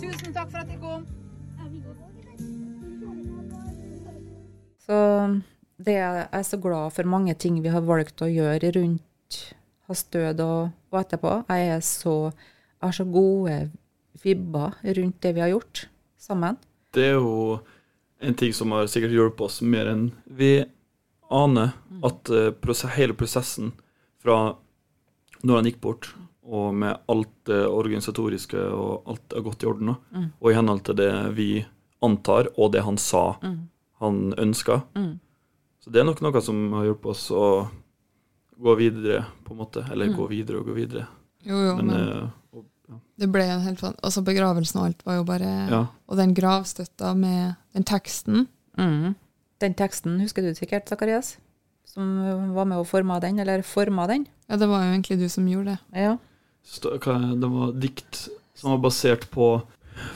[0.00, 1.08] Tusen takk for at du kom.
[4.90, 4.96] Så
[5.80, 9.38] det er jeg er så glad for mange ting vi har valgt å gjøre rundt
[9.88, 11.36] hans død og, og etterpå.
[11.48, 13.54] Jeg er så, jeg har så gode
[14.22, 16.56] vibber rundt det vi har gjort sammen.
[16.92, 17.60] Det er jo
[18.20, 20.64] en ting som har sikkert hjulpet oss mer enn vi
[21.30, 21.72] aner.
[22.04, 22.50] At eh,
[22.96, 23.72] hele prosessen
[24.22, 24.56] fra
[25.42, 26.10] når han gikk bort,
[26.44, 30.32] og med alt det organisatoriske og alt har gått i orden, Mm.
[30.40, 31.64] og i henhold til det vi
[32.02, 33.68] antar, og det han sa Mm.
[34.00, 34.82] han ønska.
[34.96, 35.20] Mm.
[35.80, 37.70] Så det er nok noe som har hjulpet oss å
[38.60, 39.90] gå videre, på en måte.
[39.90, 40.16] Eller Mm.
[40.16, 41.06] gå videre og gå videre.
[41.42, 42.28] Jo, jo, Men, men eh,
[43.20, 45.80] det ble en helt sånn Altså, begravelsen og alt var jo bare ja.
[46.08, 48.46] Og den gravstøtta med den teksten.
[48.78, 49.14] Mm.
[49.60, 51.36] Den teksten husker du sikkert, Zakarias?
[51.84, 54.26] Som var med å forme den, eller forma den?
[54.48, 56.00] Ja, det var jo egentlig du som gjorde det.
[56.06, 56.16] Ja.
[56.80, 59.62] Hva- Det var dikt som var basert på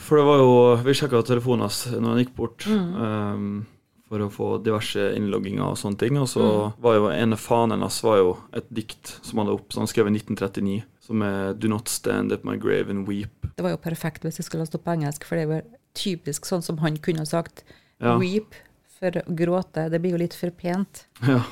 [0.05, 2.65] For det var jo Vi sjekka telefonen hans når han gikk bort.
[2.65, 2.95] Mm.
[2.95, 3.65] Um,
[4.07, 6.17] for å få diverse innlogginger og sånne ting.
[6.21, 9.73] Og så var jo ene fanen hans var jo et dikt som han hadde opp,
[9.73, 13.49] som han skrev i 1939, som er 'Do not stand at my grave and weep'.
[13.55, 15.61] Det var jo perfekt hvis jeg skulle ha stått på engelsk, for det var
[15.95, 17.63] typisk sånn som han kunne ha sagt.
[18.01, 18.17] Ja.
[18.19, 18.57] Weep
[18.99, 19.89] for å gråte.
[19.89, 21.05] Det blir jo litt for pent.
[21.25, 21.43] Ja.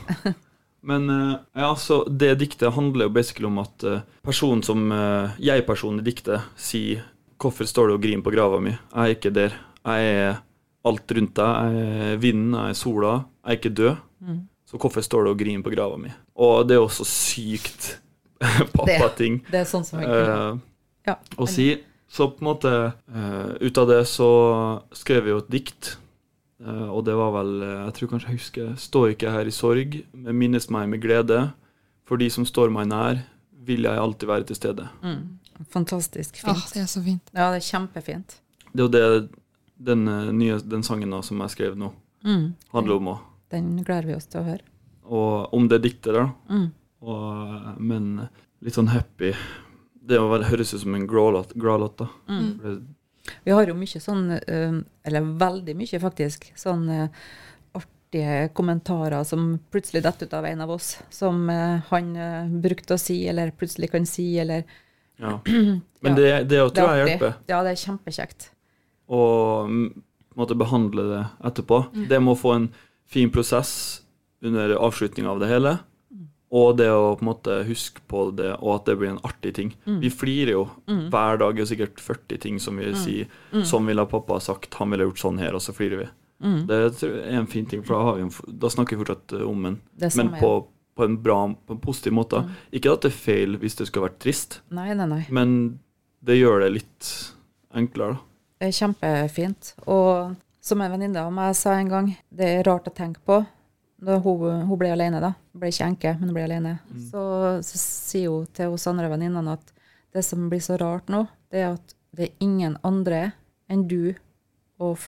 [0.84, 5.38] Men eh, ja, så det diktet handler jo basically om at eh, personen som eh,
[5.40, 7.06] jeg-personen i diktet sier
[7.40, 9.56] 'Hvorfor står du og griner på grava mi?' Jeg er ikke der.
[9.84, 10.42] Jeg er
[10.84, 11.72] alt rundt deg.
[11.72, 13.14] Jeg er vinden, jeg er sola.
[13.44, 13.96] Jeg er ikke død.
[14.20, 14.42] Mm.
[14.68, 16.12] Så hvorfor står du og griner på grava mi?
[16.36, 18.00] Og det er også sykt
[18.78, 20.60] pappating Det er sånn eh,
[21.08, 21.16] Ja.
[21.38, 21.72] å si.
[22.14, 24.28] Så på en måte eh, Ut av det så
[24.94, 25.98] skrev vi jo et dikt.
[26.64, 29.98] Eh, og det var vel Jeg tror kanskje jeg husker Står ikke her i sorg,
[30.14, 31.52] men minnes meg med glede.
[32.06, 33.24] For de som står meg nær,
[33.64, 34.90] vil jeg alltid være til stede.
[35.02, 35.40] Mm.
[35.72, 36.74] Fantastisk Ah, fint.
[36.74, 37.30] det er så fint.
[37.34, 38.36] Ja, det er kjempefint.
[38.74, 39.30] Det er jo det
[39.84, 40.04] den,
[40.38, 41.92] nye, den sangen da, som jeg skrev nå,
[42.26, 42.54] Mm.
[42.74, 43.20] handler om òg.
[43.52, 44.62] Den gleder vi oss til å høre.
[45.06, 46.72] Og om det diktet der, Mm.
[47.04, 48.28] Og, men
[48.64, 49.34] litt sånn happy.
[50.04, 51.54] Det å være- høres ut som en grålåt,
[51.98, 52.08] da.
[52.30, 52.50] Mm.
[52.62, 57.08] Det- Vi har jo mye sånn, eh, eller veldig mye faktisk, sånn eh,
[57.74, 63.00] artige kommentarer som plutselig detter ut av en av oss, som eh, han brukte å
[63.00, 64.64] si, eller plutselig kan si, eller
[65.20, 65.40] Ja.
[66.02, 67.36] Men det, det Det tror jeg hjelper.
[67.48, 68.50] Ja, det er kjempekjekt.
[69.10, 72.08] Og mm, en måte behandle det etterpå.
[72.10, 72.70] Det må få en
[73.06, 74.02] fin prosess
[74.42, 75.80] under avslutninga av det hele.
[76.54, 79.56] Og det å på en måte huske på det, og at det blir en artig
[79.58, 79.72] ting.
[79.88, 80.00] Mm.
[80.04, 81.56] Vi flirer jo hver dag.
[81.56, 83.32] og er sikkert 40 ting som vi sier.
[83.52, 83.64] Mm.
[83.66, 86.10] Sånn ville pappa sagt, han ville gjort sånn her, og så flirer vi.
[86.68, 89.34] Det tror jeg er en fin ting, for da, har vi da snakker vi fortsatt
[89.38, 89.78] eh, om en,
[90.20, 90.52] men på,
[90.98, 92.44] på en bra, på en positiv måte.
[92.76, 95.22] Ikke at det er feil hvis det skulle vært trist, Nei, nei, nei.
[95.32, 95.80] men
[96.24, 97.12] det gjør det litt
[97.74, 98.30] enklere, da.
[98.60, 99.74] Det er kjempefint.
[99.92, 103.42] Og som en venninne av meg sa en gang, det er rart å tenke på.
[104.04, 105.34] Da hun, hun ble alene, da.
[105.54, 106.74] Hun Ble ikke enke, men hun ble alene.
[107.10, 107.24] Så,
[107.64, 109.74] så sier hun til oss andre venninnene at
[110.14, 113.32] det som blir så rart nå, det er at det er ingen andre
[113.72, 114.14] enn du
[114.80, 115.08] og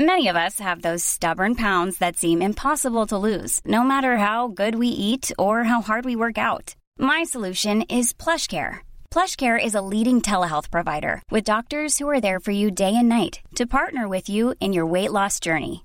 [0.00, 4.46] Many of us have those stubborn pounds that seem impossible to lose, no matter how
[4.46, 6.76] good we eat or how hard we work out.
[6.98, 8.78] My solution is PlushCare.
[9.10, 13.08] PlushCare is a leading telehealth provider with doctors who are there for you day and
[13.08, 15.84] night to partner with you in your weight loss journey.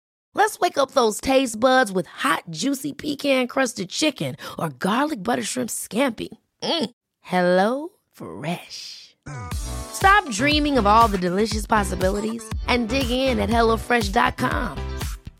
[0.33, 5.69] Let's wake up those taste buds with hot, juicy pecan-crusted chicken or garlic butter shrimp
[5.69, 6.29] scampi.
[6.63, 6.89] Mm.
[7.21, 9.15] Hello Fresh.
[9.53, 14.77] Stop dreaming of all the delicious possibilities and dig in at HelloFresh.com.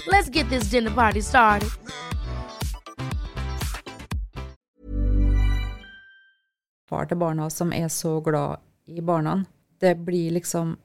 [0.08, 1.69] Let's get this dinner party started.
[6.91, 9.45] far barna som er så glad i barna.
[9.80, 10.77] Det blir liksom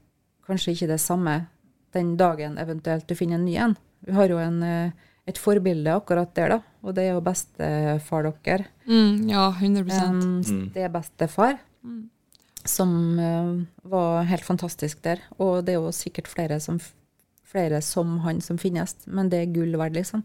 [0.46, 1.46] kanskje ikke det samme
[1.92, 3.76] den dagen eventuelt du finner en ny en.
[4.06, 4.90] Vi har jo en, eh,
[5.26, 8.68] et forbilde akkurat der, da, og det er jo bestefar dere.
[8.86, 10.70] Mm, ja, 100 Um, Mm.
[10.72, 11.58] Det er bestefar,
[12.64, 15.20] som uh, var helt fantastisk der.
[15.38, 16.78] Og det er jo sikkert flere som,
[17.44, 20.22] flere som han som finnes, men det er gull verdt, liksom.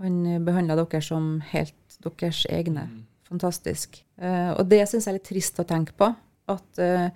[0.00, 2.88] Han behandla dere som helt deres egne.
[3.28, 4.04] Fantastisk.
[4.20, 6.10] Uh, og det syns jeg er litt trist å tenke på.
[6.50, 7.08] At uh,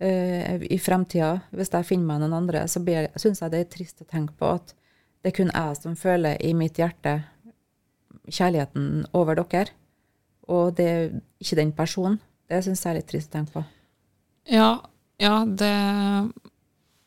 [0.00, 2.80] uh, i fremtida, hvis jeg finner meg noen andre, så
[3.18, 4.74] syns jeg det er trist å tenke på at
[5.22, 7.18] det er kun jeg som føler i mitt hjerte
[8.28, 9.72] kjærligheten over dere.
[10.48, 11.08] Og det er
[11.42, 12.20] ikke den personen.
[12.48, 13.64] Det syns jeg er litt trist å tenke på.
[14.48, 14.68] Ja,
[15.20, 15.72] ja, det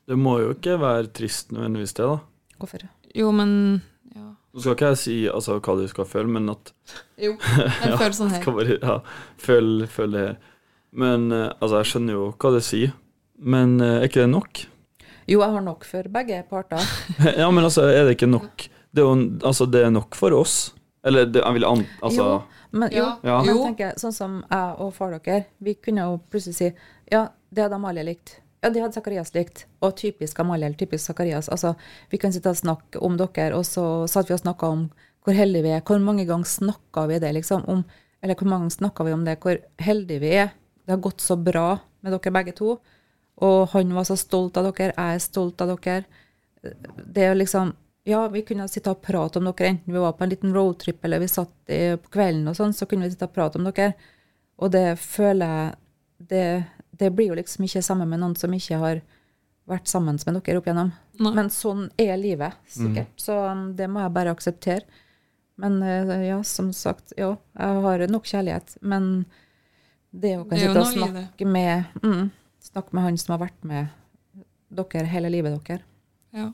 [0.05, 2.19] Det må jo ikke være trist nødvendigvis, det, da.
[2.61, 2.83] Hvorfor?
[3.17, 3.81] Jo, men
[4.13, 4.27] ja.
[4.53, 6.73] Nå skal ikke jeg si altså, hva du skal føle, men at
[7.17, 7.33] Jo,
[7.85, 8.41] jeg føler sånn her.
[8.43, 8.97] skal bare ja,
[9.41, 10.35] føl, føl det her.
[10.91, 12.93] Men eh, altså, jeg skjønner jo hva det sier.
[13.41, 14.63] Men eh, er ikke det nok?
[15.27, 16.85] Jo, jeg har nok for begge parter.
[17.41, 18.67] ja, men altså, er det ikke nok?
[18.91, 20.73] Det er jo altså, det er nok for oss.
[21.07, 21.83] Eller det, jeg vil an...
[22.05, 23.39] Altså Jo, men, jo, Ja.
[23.41, 26.69] Men jeg tenker, sånn som jeg og far dere, vi kunne jo plutselig si
[27.11, 28.37] ja, det hadde Amalie likt.
[28.61, 29.65] Ja, det hadde Zakarias likt.
[29.81, 31.49] Og typisk Amalie eller typisk Zakarias.
[31.51, 31.73] Altså,
[32.11, 34.85] vi kan sitte og snakke om dere, og så satt vi og snakka om
[35.25, 35.83] hvor heldige vi er.
[35.85, 37.65] Hvor mange ganger snakka vi det, liksom?
[37.69, 37.83] Om,
[38.21, 40.53] eller hvor mange ganger snakka vi om det, hvor heldige vi er.
[40.85, 41.67] Det har gått så bra
[42.01, 42.77] med dere begge to.
[43.41, 46.03] Og han var så stolt av dere, jeg er stolt av dere.
[46.61, 50.23] Det er liksom Ja, vi kunne sitte og prate om dere, enten vi var på
[50.25, 53.27] en liten roadtrip eller vi satt i, på kvelden og sånn, så kunne vi sitte
[53.29, 53.91] og prate om dere.
[54.57, 55.75] Og det føler jeg
[56.31, 56.45] det,
[56.97, 59.03] det blir jo liksom ikke sammen med noen som ikke har
[59.69, 60.91] vært sammen med dere opp igjennom.
[61.21, 61.33] Nei.
[61.37, 63.13] Men sånn er livet, sikkert.
[63.21, 65.01] Så um, det må jeg bare akseptere.
[65.61, 68.77] Men eh, ja, som sagt, ja, jeg har nok kjærlighet.
[68.81, 69.11] Men
[70.09, 72.29] det å kan sitte og snakke med, mm,
[72.71, 73.87] snakke med han som har vært med
[74.71, 75.81] dere hele livet deres,
[76.33, 76.51] Ja.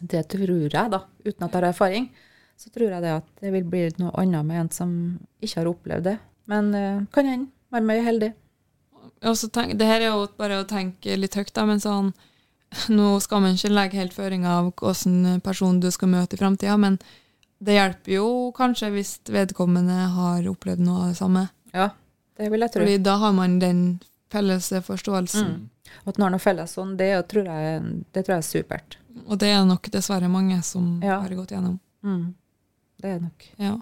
[0.00, 2.08] det tror jeg, da, uten at jeg har erfaring,
[2.58, 4.94] så tror jeg det at det vil bli noe annet med en som
[5.40, 6.18] ikke har opplevd det.
[6.50, 7.50] Men uh, kan hende.
[7.70, 8.32] Være mye heldig.
[9.24, 12.12] Tenk, det her er jo bare å tenke litt høyt, da, men sånn
[12.90, 16.74] Nå skal man ikke legge helt føring av hvilken person du skal møte i framtida,
[16.80, 16.96] men
[17.62, 18.24] det hjelper jo
[18.56, 21.44] kanskje hvis vedkommende har opplevd noe av det samme.
[21.70, 21.92] Ja,
[22.34, 22.82] det vil jeg tro.
[22.82, 23.84] Fordi da har man den
[24.32, 25.68] felles forståelsen.
[26.08, 27.82] At har noe felles sånn, det, tror jeg,
[28.12, 28.96] det tror jeg er supert.
[29.26, 31.20] Og det er nok dessverre mange som Ja.
[31.20, 31.78] har gått gjennom.
[32.02, 32.34] Mm.
[33.00, 33.48] Det er nok.
[33.58, 33.76] Ja.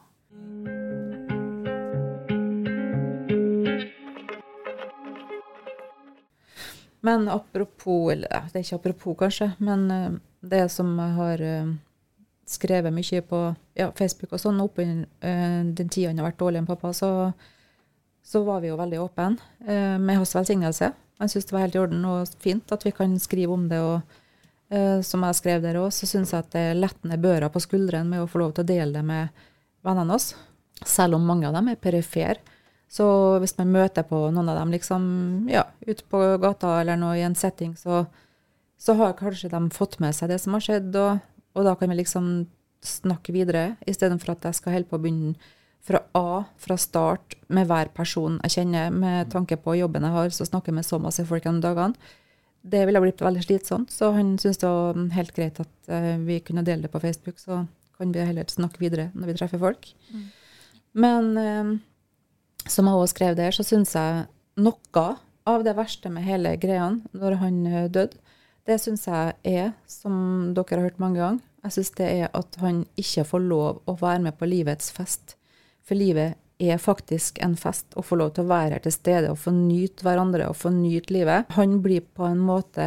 [7.00, 11.72] Men apropos, eller det er ikke apropos kanskje, men eh, det som jeg har eh,
[12.46, 13.40] skrevet mye på
[13.78, 14.92] ja, Facebook og sånn, opp eh,
[15.66, 17.10] den tida han har vært dårlig med pappa, så,
[18.24, 20.92] så var vi jo veldig åpne eh, med hans velsignelse.
[21.18, 23.80] Han syntes det var helt i orden og fint at vi kan skrive om det.
[23.80, 24.00] og
[24.72, 27.62] eh, som jeg skrev der òg, så syns jeg at det letter ned børa på
[27.62, 29.44] skuldrene med å få lov til å dele det med
[29.86, 30.32] vennene oss.
[30.86, 32.40] Selv om mange av dem er perifere,
[32.92, 33.04] Så
[33.40, 35.04] hvis man møter på noen av dem liksom,
[35.48, 38.02] ja, ute på gata eller noe i en setting, så,
[38.76, 41.22] så har kanskje de fått med seg det som har skjedd, og,
[41.56, 42.26] og da kan vi liksom
[42.84, 45.32] snakke videre, istedenfor at jeg skal holde på å begynne
[45.82, 50.34] fra A, fra start, med hver person jeg kjenner, med tanke på jobben jeg har,
[50.34, 52.12] så snakker jeg med så masse folk gjennom dagene.
[52.62, 56.38] Det ville blitt veldig slitsomt, så han syntes det var helt greit at uh, vi
[56.46, 57.64] kunne dele det på Facebook, så
[57.98, 59.90] kan vi heller snakke videre når vi treffer folk.
[60.12, 60.22] Mm.
[61.02, 61.74] Men uh,
[62.62, 64.24] som jeg også skrev der, så syns jeg
[64.62, 65.06] noe
[65.50, 68.22] av det verste med hele greia når han uh, døde,
[68.70, 72.58] det syns jeg er, som dere har hørt mange ganger, jeg syns det er at
[72.62, 75.34] han ikke får lov å være med på livets fest.
[75.86, 79.30] For livet er faktisk en fest, å få lov til å være her til stede
[79.32, 81.50] og få nyte hverandre og få nyte livet.
[81.56, 82.86] Han blir på en måte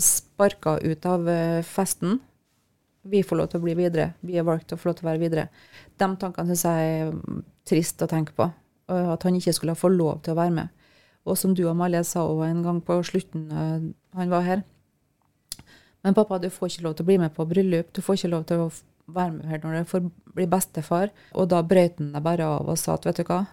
[0.00, 2.20] sparka ut av eh, festen.
[3.02, 4.12] Vi får lov til å bli videre.
[4.24, 5.48] Vi er valgt til å få lov til å være videre.
[5.98, 8.48] De tankene syns jeg er trist å tenke på.
[8.92, 10.70] At han ikke skulle få lov til å være med.
[11.26, 14.62] Og som du og Amalie sa en gang på slutten han var her.
[16.02, 17.92] Men pappa, du får ikke lov til å bli med på bryllup.
[17.94, 18.70] Du får ikke lov til å
[19.06, 21.12] være med her når du får bli bestefar.
[21.34, 23.44] Og da brøt han deg bare av og sa at vet du hva,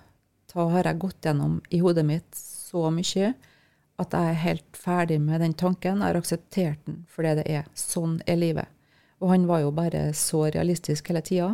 [0.53, 3.33] da har jeg gått gjennom i hodet mitt så mye
[3.99, 5.99] at jeg er helt ferdig med den tanken.
[5.99, 7.65] Jeg har akseptert den fordi det er.
[7.75, 8.69] Sånn er livet.
[9.19, 11.49] Og han var jo bare så realistisk hele tida.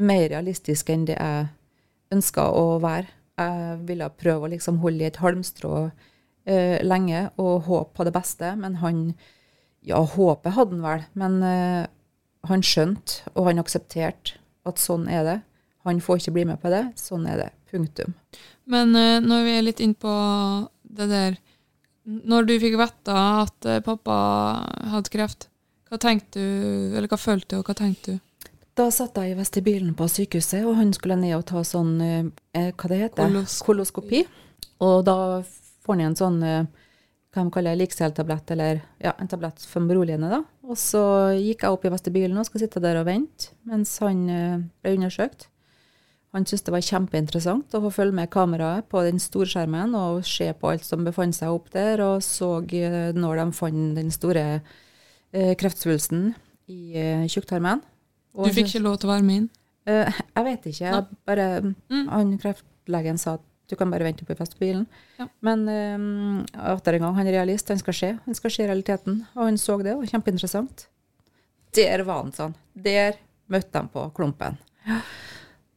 [0.00, 1.50] Mer realistisk enn det jeg
[2.12, 3.10] ønska å være.
[3.40, 5.76] Jeg ville prøve å liksom holde i et halmstrå
[6.44, 9.06] eh, lenge og håpe på det beste, men han
[9.82, 11.86] Ja, håpet hadde han vel, men eh,
[12.48, 15.38] han skjønte, og han aksepterte, at sånn er det.
[15.86, 16.84] Han får ikke bli med på det.
[16.98, 17.48] Sånn er det.
[17.72, 18.14] Punktum.
[18.70, 20.12] Men uh, når vi er litt inn på
[20.82, 21.38] det der
[22.04, 24.16] Når du fikk vite at uh, pappa
[24.92, 25.48] hadde kreft,
[25.88, 28.46] hva tenkte du, eller hva følte du, og hva tenkte du?
[28.78, 32.70] Da satt jeg i vestibylen på sykehuset, og han skulle ned og ta sånn uh,
[32.76, 33.66] Hva det heter Koloskopi.
[33.66, 34.22] Koloskopi.
[34.82, 36.40] Og da får han en sånn
[37.32, 40.42] hva de kaller likseltablett, eller ja, en tablett for beroligende, da.
[40.68, 41.02] Og så
[41.38, 44.94] gikk jeg opp i vestibylen og skulle sitte der og vente mens han eh, ble
[44.98, 45.48] undersøkt.
[46.32, 50.48] Han syntes det var kjempeinteressant å få følge med kameraet på den storskjermen og se
[50.56, 54.46] på alt som befant seg opp der, og så eh, når de fant den store
[54.60, 56.30] eh, kreftsvulsten
[56.72, 57.82] i eh, tjukktarmen.
[58.32, 59.48] Du fikk ikke lov til å være med inn?
[59.88, 60.84] Eh, jeg vet ikke.
[60.84, 62.04] Jeg bare, mm.
[62.12, 64.84] Han kreftlegen sa at du kan bare vente på festbilen.
[65.18, 65.26] Ja.
[65.44, 67.72] Men um, atter en gang, han er realist.
[67.72, 68.10] Han skal se.
[68.26, 69.22] Han skal se realiteten.
[69.34, 70.86] Og han så det, og kjempeinteressant.
[71.76, 72.56] Der var han sånn.
[72.76, 73.16] Der
[73.52, 74.60] møtte han på klumpen.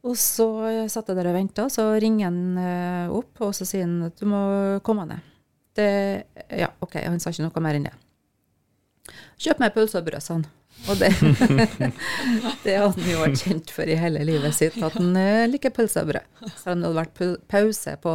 [0.06, 0.46] Og så
[0.92, 4.20] satt jeg der og venta, så ringer han uh, opp, og så sier han at
[4.20, 4.42] du må
[4.86, 5.32] komme ned.
[5.76, 5.88] Det,
[6.56, 7.96] ja, OK, han sa ikke noe mer enn det.
[9.42, 10.46] Kjøp meg pølse og brød, sa han.
[10.86, 11.10] Og det,
[12.64, 15.74] det hadde han jo vært kjent for i hele livet sitt, at han uh, liker
[15.74, 16.44] pølse og brød.
[16.60, 18.14] Selv om det hadde vært pause på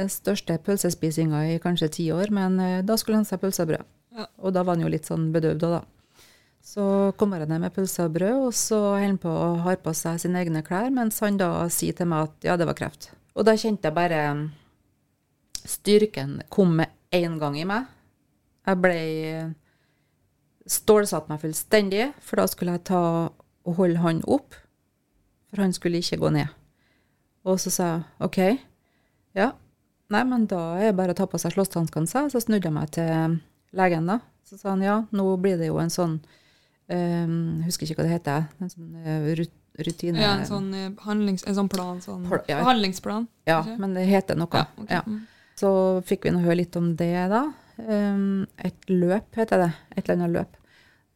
[0.00, 3.74] den største pølsespisinga i kanskje ti år, men uh, da skulle han seg pølse og
[3.74, 3.88] brød.
[4.42, 5.82] Og da var han jo litt sånn bedøvd òg, da.
[6.70, 6.84] Så
[7.16, 9.94] kommer han ned med pølse og brød, og så holder han på å har på
[9.96, 13.12] seg sine egne klær, mens han da sier til meg at ja, det var kreft.
[13.38, 14.24] Og da kjente jeg bare
[15.60, 17.88] Styrken kom med en gang i meg.
[18.64, 19.00] Jeg ble
[20.68, 24.56] stålsatte meg fullstendig, for da skulle jeg ta og holde han opp,
[25.50, 26.50] for han skulle ikke gå ned.
[27.48, 28.40] Og så sa jeg OK,
[29.38, 29.52] ja,
[30.12, 32.74] nei, men da er det bare å ta på seg slåsshanskene, sa Så snudde jeg
[32.74, 33.38] meg til
[33.76, 34.20] legen, da.
[34.44, 36.18] Så sa han ja, nå blir det jo en sånn
[36.90, 38.48] um, Husker ikke hva det heter.
[38.60, 39.44] En sånn uh,
[39.86, 42.00] rutine Ja, en sånn, uh, handlings, en sånn plan.
[42.04, 42.60] Sånn ja.
[42.66, 43.28] handlingsplan.
[43.48, 44.50] Ja, men det heter noe.
[44.52, 44.98] Ja, okay.
[44.98, 45.04] ja.
[45.06, 45.22] Mm.
[45.60, 45.70] Så
[46.08, 47.44] fikk vi nå høre litt om det, da.
[47.86, 49.70] Um, et løp heter det.
[49.96, 50.56] Et eller annet løp.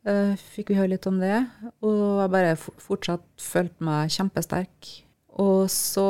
[0.05, 1.38] Uh, fikk vi høre litt om det,
[1.81, 4.90] og jeg bare fortsatt følte meg kjempesterk.
[5.40, 6.05] Og så,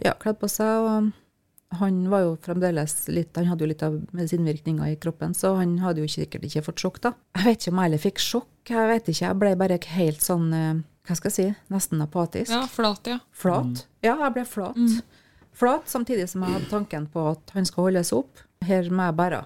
[0.00, 3.94] ja, kledde på seg, og han var jo fremdeles litt Han hadde jo litt av
[4.12, 7.14] medisinvirkninger i kroppen, så han hadde jo sikkert ikke fått sjokk, da.
[7.36, 9.26] Jeg vet ikke om jeg heller fikk sjokk, jeg vet ikke.
[9.26, 12.54] Jeg ble bare helt sånn, uh, hva skal jeg si, nesten apatisk.
[12.54, 13.18] Ja, flat, ja.
[13.34, 13.82] Flat.
[13.82, 13.98] Mm.
[14.06, 14.78] Ja, jeg ble flat.
[14.78, 15.18] Mm.
[15.52, 18.40] Flat, samtidig som jeg hadde tanken på at han skal holdes opp.
[18.64, 19.42] Her må jeg bære.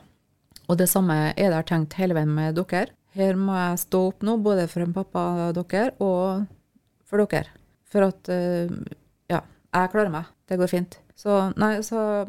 [0.67, 2.91] Og det samme er det jeg har tenkt hele veien med dere.
[3.17, 6.45] Her må jeg stå opp nå, både for en pappa og dere, og
[7.09, 7.53] for dere.
[7.87, 8.73] For at uh,
[9.31, 9.41] Ja,
[9.73, 10.33] jeg klarer meg.
[10.47, 10.99] Det går fint.
[11.17, 12.27] Så nei, så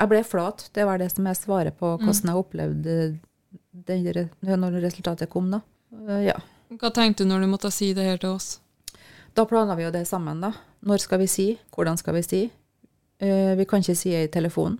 [0.00, 0.68] Jeg ble flat.
[0.74, 2.04] Det var det som er svaret på mm.
[2.04, 2.96] hvordan jeg opplevde
[3.70, 5.62] det når resultatet kom, da.
[5.94, 6.36] Uh, ja.
[6.80, 8.58] Hva tenkte du når du måtte si det her til oss?
[9.34, 10.52] Da planla vi jo det sammen, da.
[10.86, 11.48] Når skal vi si?
[11.74, 12.44] Hvordan skal vi si?
[13.22, 14.78] Uh, vi kan ikke si det i telefonen.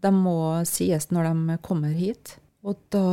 [0.00, 0.38] De må
[0.68, 2.36] sies når de kommer hit.
[2.64, 3.04] Og da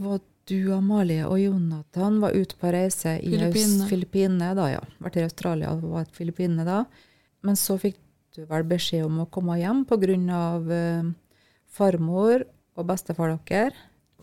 [0.00, 3.34] var du, Amalie og Jonathan var ute på reise i
[3.88, 4.52] Filippinene.
[4.58, 4.82] Da, ja.
[5.02, 6.82] Vært i Australia og var i Filippinene da.
[7.46, 7.98] Men så fikk
[8.36, 10.42] du vel beskjed om å komme hjem pga.
[10.66, 11.12] Uh,
[11.76, 12.46] farmor
[12.76, 13.74] og bestefar dere.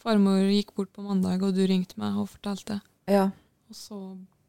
[0.01, 2.81] Farmor gikk bort på mandag, og du ringte meg og fortalte.
[3.09, 3.29] Ja.
[3.69, 3.99] Og så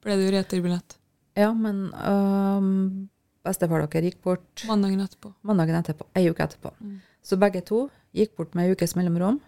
[0.04, 0.96] ble det jo returbillett
[1.34, 3.08] ja, men øhm,
[3.44, 5.32] bestefar dere gikk bort mandagen etterpå.
[5.42, 6.70] mandagen etterpå, ei uke etterpå.
[6.78, 7.00] Mm.
[7.24, 9.40] Så begge to gikk bort med ei ukes mellomrom.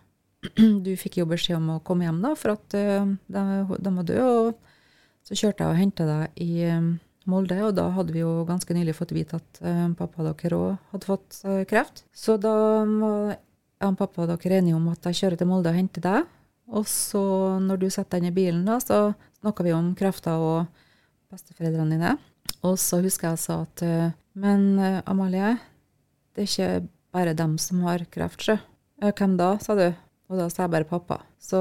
[0.86, 3.42] Du fikk jo beskjed om å komme hjem, da, for at øh, de,
[3.82, 4.28] de var døde.
[4.46, 6.94] Og så kjørte jeg og henta deg i øh,
[7.26, 9.58] Molde, og da hadde vi jo ganske nylig fått vite at
[9.98, 12.04] pappa og dere òg hadde fått kreft.
[12.14, 12.52] Så da
[12.86, 16.04] var jeg og pappa og dere enige om at jeg kjører til Molde og henter
[16.04, 16.28] deg.
[16.70, 17.24] Og så,
[17.64, 19.00] når du setter deg inn i bilen, da, så
[19.40, 20.86] snakka vi om krefter og
[21.34, 22.14] besteforeldrene dine.
[22.62, 23.82] Og så husker jeg sa at
[24.38, 24.78] Men
[25.10, 25.56] Amalie,
[26.30, 26.70] det er ikke
[27.16, 28.58] bare dem som har kreft, sjø.
[29.02, 29.86] «Ja, Hvem da, sa du.
[30.28, 31.20] Og da sa jeg bare pappa.
[31.40, 31.58] Så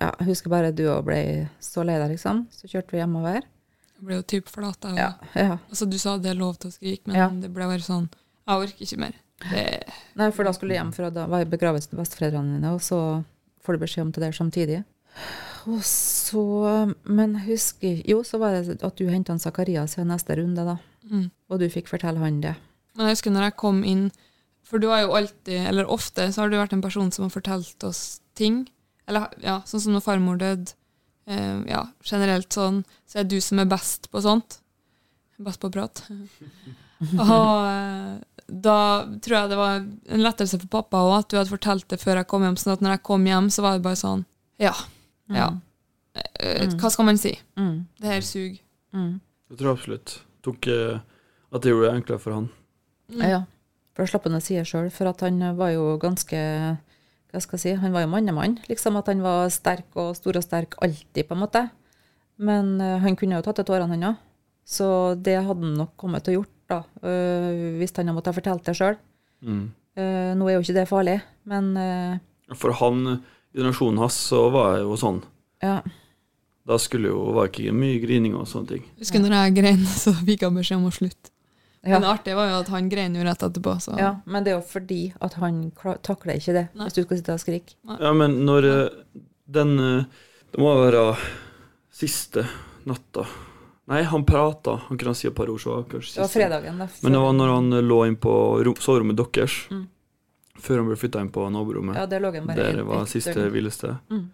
[0.00, 1.18] ja, jeg husker bare du òg ble
[1.60, 2.46] så lei deg, liksom.
[2.54, 3.42] Så kjørte vi hjemover.
[3.96, 4.90] Jeg ble jo typ flata.
[4.92, 5.58] og- Ja, ja.
[5.68, 7.28] Altså, du sa det er lov til å skrike, men Ja.
[7.28, 8.08] det ble bare sånn
[8.46, 9.12] Jeg orker ikke mer.
[9.50, 9.84] Det,
[10.16, 12.80] Nei, for da skulle du hjem for da var jeg begravelsen til besteforeldrene dine, og
[12.80, 13.24] så
[13.64, 14.84] får du beskjed om det der samtidig.
[15.66, 20.36] Og så Men jeg husker Jo, så var det at du henta Zakarias i neste
[20.38, 20.76] runde, da.
[21.10, 21.30] mm.
[21.50, 22.54] Og du fikk fortelle han det.
[22.96, 24.10] Men jeg husker når jeg kom inn
[24.66, 27.34] For du har jo alltid, eller ofte, så har du vært en person som har
[27.34, 28.64] fortalt oss ting.
[29.06, 30.74] Eller ja, sånn som når farmor døde.
[31.26, 34.58] Eh, ja, generelt sånn, så er det du som er best på sånt.
[35.42, 36.06] Best på å prate.
[37.22, 38.78] og eh, da
[39.22, 42.22] tror jeg det var en lettelse for pappa òg, at du hadde fortalt det før
[42.22, 42.58] jeg kom hjem.
[42.58, 44.26] sånn at når jeg kom hjem, så var det bare sånn
[44.62, 44.74] Ja.
[45.34, 45.50] ja.
[46.16, 46.78] Mm.
[46.80, 47.34] Hva skal man si?
[47.60, 47.84] Mm.
[48.00, 48.62] Det her suger.
[48.96, 49.18] Mm.
[49.50, 50.20] Jeg tror absolutt.
[50.46, 51.02] Tok eh,
[51.52, 52.48] at det gjorde det enklere for han.
[53.12, 53.26] Mm.
[53.28, 53.42] Ja,
[53.96, 54.90] for å slappe ned å si det sjøl.
[54.92, 56.36] For at han var jo ganske
[57.32, 57.72] Hva skal jeg si?
[57.80, 58.58] Han var jo mannemann.
[58.68, 61.64] Liksom at han var sterk og stor og sterk alltid, på en måte.
[62.36, 64.22] Men uh, han kunne jo tatt til tårene, han òg.
[64.66, 64.86] Så
[65.22, 66.78] det hadde han nok kommet til å gjort, da.
[67.02, 68.96] uh, hvis han hadde måttet ha fortalt det sjøl.
[69.46, 69.66] Mm.
[70.36, 71.14] nå er jo ikke det farlig,
[71.48, 71.68] men
[72.56, 73.20] For han,
[73.54, 75.20] generasjonen hans, så var jeg jo sånn.
[75.64, 75.80] ja.
[76.66, 78.86] Da skulle jo, var ikke mye grining og sånne ting.
[78.96, 81.30] Jeg husker når jeg grein, så fikk jeg beskjed om å slutte.
[81.86, 81.92] Ja.
[81.96, 83.76] Men det artige var jo at han grein jo rett etterpå.
[83.80, 83.94] Så.
[84.00, 84.12] ja.
[84.26, 85.60] Men det er jo fordi at han
[86.02, 86.88] takler ikke det, Nei.
[86.88, 87.76] hvis du skal sitte og skrike.
[88.00, 90.04] Ja, men når eh, den eh,
[90.52, 91.02] Det må være
[91.94, 92.46] siste
[92.86, 93.26] natta
[93.86, 94.80] Nei, han prata.
[94.88, 96.88] Han kunne si et par ord, så kanskje Det var fredagen, da.
[97.04, 98.32] Men det var når han eh, lå inn på
[98.66, 99.84] rom, soverommet deres, Mm.
[100.58, 101.94] før han ble flytta inn på naborommet.
[102.00, 103.94] Ja, der lå han bare Der var siste hvilested.
[104.10, 104.24] Mm.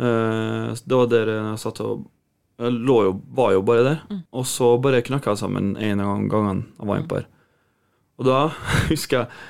[0.00, 2.06] Uh, det var der jeg satt og
[2.62, 3.98] Jeg lå jo, var jo bare der.
[4.10, 4.20] Mm.
[4.38, 7.26] Og så bare knakka jeg sammen en av gangene jeg var innpå her.
[8.20, 8.38] Og da
[8.92, 9.42] husker jeg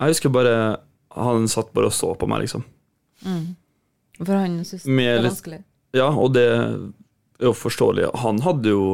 [0.00, 0.54] Jeg husker bare
[1.14, 2.64] Han satt bare og så på meg, liksom.
[3.24, 3.56] Mm.
[4.20, 5.60] For han syntes det var vanskelig.
[5.96, 8.10] Ja, og det er jo forståelig.
[8.22, 8.84] Han hadde jo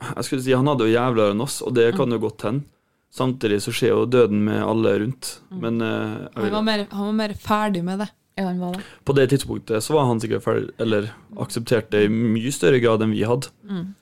[0.00, 2.64] Jeg skulle si han hadde jo jævligere enn oss, og det kan jo godt hende.
[3.10, 5.34] Samtidig så skjer jo døden med alle rundt.
[5.50, 5.60] Mm.
[5.64, 8.08] Men jeg Han, var mer, han var mer ferdig med det.
[8.38, 8.84] Ja, han var det.
[9.04, 13.02] på det tidspunktet så var han sikkert ferdig, eller aksepterte det i mye større grad
[13.04, 13.50] enn vi hadde.
[13.68, 13.94] Mm.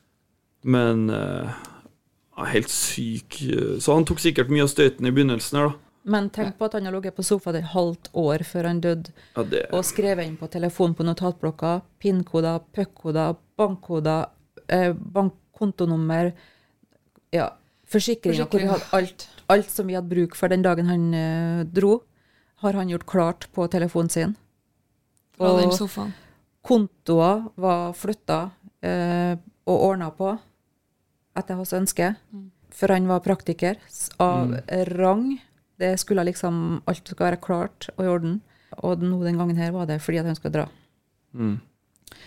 [0.62, 1.51] Men uh,
[2.51, 5.85] helt syk eh, Så han tok sikkert mye av støyten i begynnelsen her, da.
[6.09, 9.12] Men tenk på at han har ligget på sofaen et halvt år før han døde,
[9.37, 14.31] Ja, det, og skrevet inn på telefonen på notatblokka PIN-koder, puck-koder, bankkoder,
[14.72, 16.33] eh, bankkontonummer
[17.35, 17.51] Ja,
[17.85, 18.70] forsikringer hvor vi Forsikring.
[18.70, 19.29] hadde alt.
[19.49, 21.99] Alt som vi hadde bruk for den dagen han eh, dro,
[22.62, 24.36] har han gjort klart på telefonen sin.
[25.38, 26.12] Og den sofaen.
[26.66, 28.50] kontoer var flytta
[28.82, 29.38] eh,
[29.68, 30.32] og ordna på
[31.38, 32.14] etter hans ønske.
[32.32, 32.48] Mm.
[32.74, 33.78] For han var praktiker
[34.18, 34.56] av av
[34.98, 35.38] rang.
[35.78, 38.40] Det skulle liksom Alt skulle være klart og i orden.
[38.82, 40.68] Og nå den gangen her var det fordi at han skulle dra.
[41.32, 41.59] mm.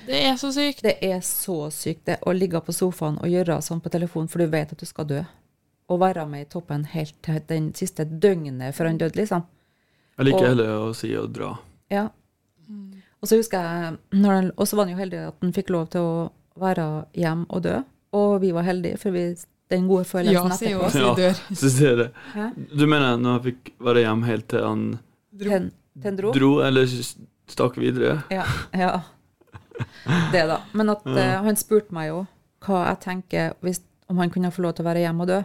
[0.05, 0.84] Det er så sykt.
[0.84, 4.41] Det er så sykt, det å ligge på sofaen og gjøre sånn på telefon, for
[4.41, 5.21] du vet at du skal dø.
[5.89, 9.43] Og være med i toppen helt til den siste døgnet før han døde, liksom.
[10.22, 11.55] Jeg liker Og- heller å si å dra.
[11.91, 12.07] Ja.
[13.22, 16.01] Og så husker jeg Og så var han jo heldig at han fikk lov til
[16.01, 17.80] å være hjem og dø.
[18.13, 19.36] Og vi var heldige, for vi,
[19.72, 21.13] den gode følelsen ja, etterpå vi Ja.
[21.15, 21.41] dør.
[21.61, 22.09] Syns jeg det.
[22.34, 22.49] Hæ?
[22.78, 24.99] Du mener når han fikk være hjemme helt til han
[25.39, 26.32] Ten, ten dro.
[26.36, 26.86] dro, eller
[27.47, 28.24] stakk videre?
[28.30, 28.43] Ja,
[28.74, 29.01] ja.
[30.32, 30.61] Det, da.
[30.74, 31.39] Men at Ja.
[31.39, 32.28] uh, han spurte meg jo
[32.61, 35.43] hva jeg tenker hvis, om han kunne få lov til å være hjemme og dø,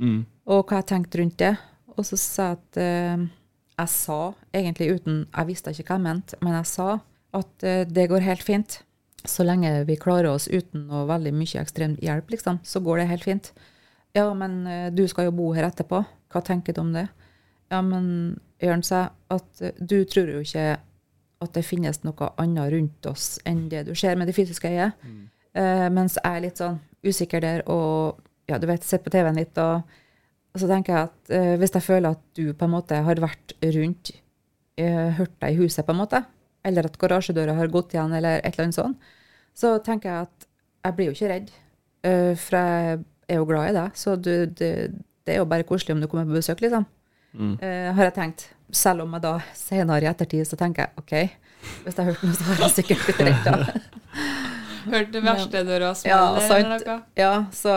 [0.00, 0.24] Mm.
[0.46, 1.58] og hva jeg tenkte rundt det.
[1.96, 3.16] Og så sa jeg at eh,
[3.74, 4.18] Jeg sa,
[4.54, 6.88] egentlig uten Jeg visste ikke hva jeg mente, men jeg sa
[7.34, 8.78] at eh, det går helt fint.
[9.24, 13.10] Så lenge vi klarer oss uten noe veldig mye ekstrem hjelp, liksom, så går det
[13.10, 13.50] helt fint.
[14.14, 16.04] Ja, men eh, du skal jo bo her etterpå.
[16.30, 17.08] Hva tenker du om det?
[17.72, 20.76] Ja, men Jørn sa at eh, du tror jo ikke
[21.44, 25.00] at det finnes noe annet rundt oss enn det du ser med det fysiske øyet.
[25.54, 29.40] Eh, mens jeg er litt sånn usikker der og ja, du vet, sitter på TV-en
[29.40, 29.98] litt og
[30.54, 33.20] Og så tenker jeg at eh, hvis jeg føler at du på en måte har
[33.22, 34.12] vært rundt,
[34.78, 36.22] eh, hørt deg i huset, på en måte,
[36.64, 39.10] eller at garasjedøra har gått igjen, eller et eller annet sånt,
[39.54, 40.46] så tenker jeg at
[40.84, 41.50] jeg blir jo ikke redd.
[42.06, 44.70] Eh, for jeg er jo glad i deg, så du, det,
[45.26, 46.86] det er jo bare koselig om du kommer på besøk, liksom.
[47.34, 47.56] Mm.
[47.58, 48.48] Eh, har jeg tenkt.
[48.74, 51.12] Selv om jeg da senere i ettertid så tenker jeg OK,
[51.84, 53.46] hvis jeg har hørt noe, så har jeg sikkert blitt redd.
[53.50, 54.22] da.
[54.94, 56.96] Hørt det verste døra smelle ja, eller noe?
[57.16, 57.74] Ja, så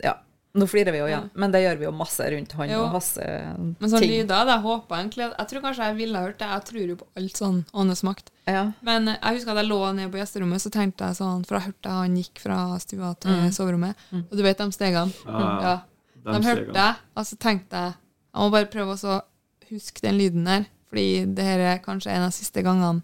[0.00, 0.14] ja.
[0.56, 1.38] Nå flirer vi jo igjen, Ja.
[1.42, 2.78] men det gjør vi jo masse rundt han Jo.
[2.84, 3.76] og hans ting.
[3.80, 4.62] Men sånn lyder, jeg
[4.96, 6.48] egentlig Jeg tror kanskje jeg ville hørt det.
[6.48, 8.30] Jeg tror jo på alt sånn åndesmakt.
[8.46, 8.72] Ja.
[8.82, 11.58] Men eh, jeg husker at jeg lå nede på gjesterommet, så tenkte jeg sånn For
[11.58, 15.12] jeg hørte han gikk fra stua til soverommet, og du vet de stegene?
[15.26, 15.60] Ja, ja.
[15.60, 15.76] Ja.
[16.24, 17.92] De, De hørte jeg, og så tenkte jeg
[18.34, 19.20] Jeg må bare prøve å
[19.70, 23.02] huske den lyden der, fordi det her er kanskje en av de siste gangene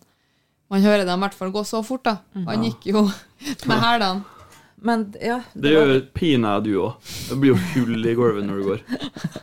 [0.73, 2.17] man hører dem i hvert fall gå så fort, da.
[2.33, 3.03] Han gikk jo
[3.69, 4.25] med hælene.
[4.83, 7.11] Men ja, Det gjør pinadø du òg.
[7.29, 8.81] Det blir jo hull i gulvet når du går.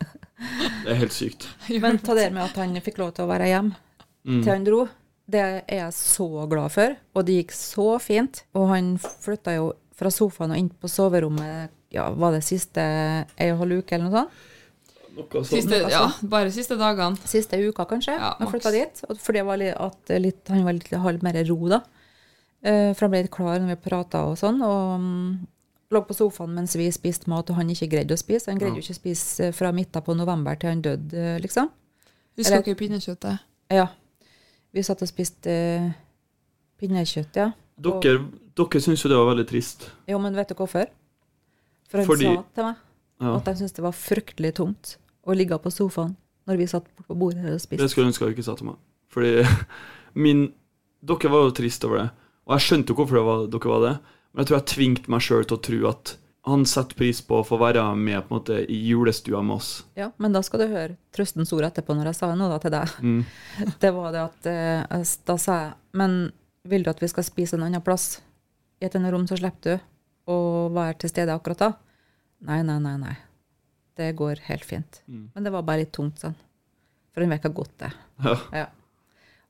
[0.84, 1.46] Det er helt sykt.
[1.84, 3.76] Men ta det med at han fikk lov til å være hjemme
[4.28, 4.42] Mm.
[4.44, 4.82] til han dro,
[5.32, 6.96] det er jeg så glad for.
[7.16, 8.42] Og det gikk så fint.
[8.54, 12.84] Og han flytta jo fra sofaen og inn på soverommet ja, var det siste
[13.40, 14.44] ei og halv uke eller noe sånt?
[15.16, 15.50] Noe sånt.
[15.54, 17.18] Siste, ja, bare siste dagene.
[17.32, 18.18] Siste uka, kanskje.
[18.20, 19.02] Ja, han flytta dit.
[19.24, 21.80] For det var litt, at litt, han var litt, halv mer ro, da.
[22.62, 24.60] Eh, for han ble litt klar når vi prata og sånn.
[24.66, 25.47] Og mm,
[25.95, 28.51] lå på sofaen mens vi spiste mat, og han ikke greide å spise.
[28.51, 31.39] Han greide jo ikke å spise eh, fra midten på november til han døde, eh,
[31.43, 31.72] liksom.
[32.39, 33.41] Husker dere pinnekjøttet?
[33.74, 33.88] Ja.
[34.76, 35.89] Vi satt og spiste eh,
[36.80, 37.49] pinnekjøtt, ja.
[37.80, 38.20] Dere,
[38.60, 39.89] dere syns jo det var veldig trist.
[40.10, 40.88] Jo, men vet du hvorfor?
[41.89, 42.76] For han Fordi- sa til meg
[43.20, 43.36] Ja.
[43.36, 44.97] at han syntes det var fryktelig tungt
[45.28, 46.16] å ligge på sofaen
[46.47, 47.82] når vi satt på bordet og spiste.
[47.84, 48.76] Det skulle jeg ønske jeg ikke sa til meg.
[49.10, 49.43] Fordi
[50.24, 50.53] min
[51.01, 52.10] Dere var jo trist over det.
[52.50, 53.93] Og jeg skjønte jo hvorfor var, dere var det.
[54.34, 56.16] Men jeg tror jeg tvingte meg sjøl til å tro at
[56.50, 59.70] han setter pris på å få være med på en måte i julestua med oss.
[60.00, 62.74] Ja, men da skal du høre trøstens ord etterpå når jeg sa noe da til
[62.74, 62.95] deg.
[63.06, 63.20] Mm.
[63.84, 66.18] Det var det at eh, Da sa jeg Men
[66.70, 68.18] vil du at vi skal spise en annen plass?
[68.82, 70.39] I et annet rom, så slipper du å
[70.74, 71.70] være til stede akkurat da?
[72.47, 72.95] Nei, nei, nei.
[73.02, 73.16] nei.
[74.00, 75.02] Det går helt fint.
[75.12, 75.26] Mm.
[75.36, 76.38] Men det var bare litt tungt, sånn.
[77.12, 77.89] For han hvor godt det.
[78.24, 78.36] Ja.
[78.56, 78.68] Ja.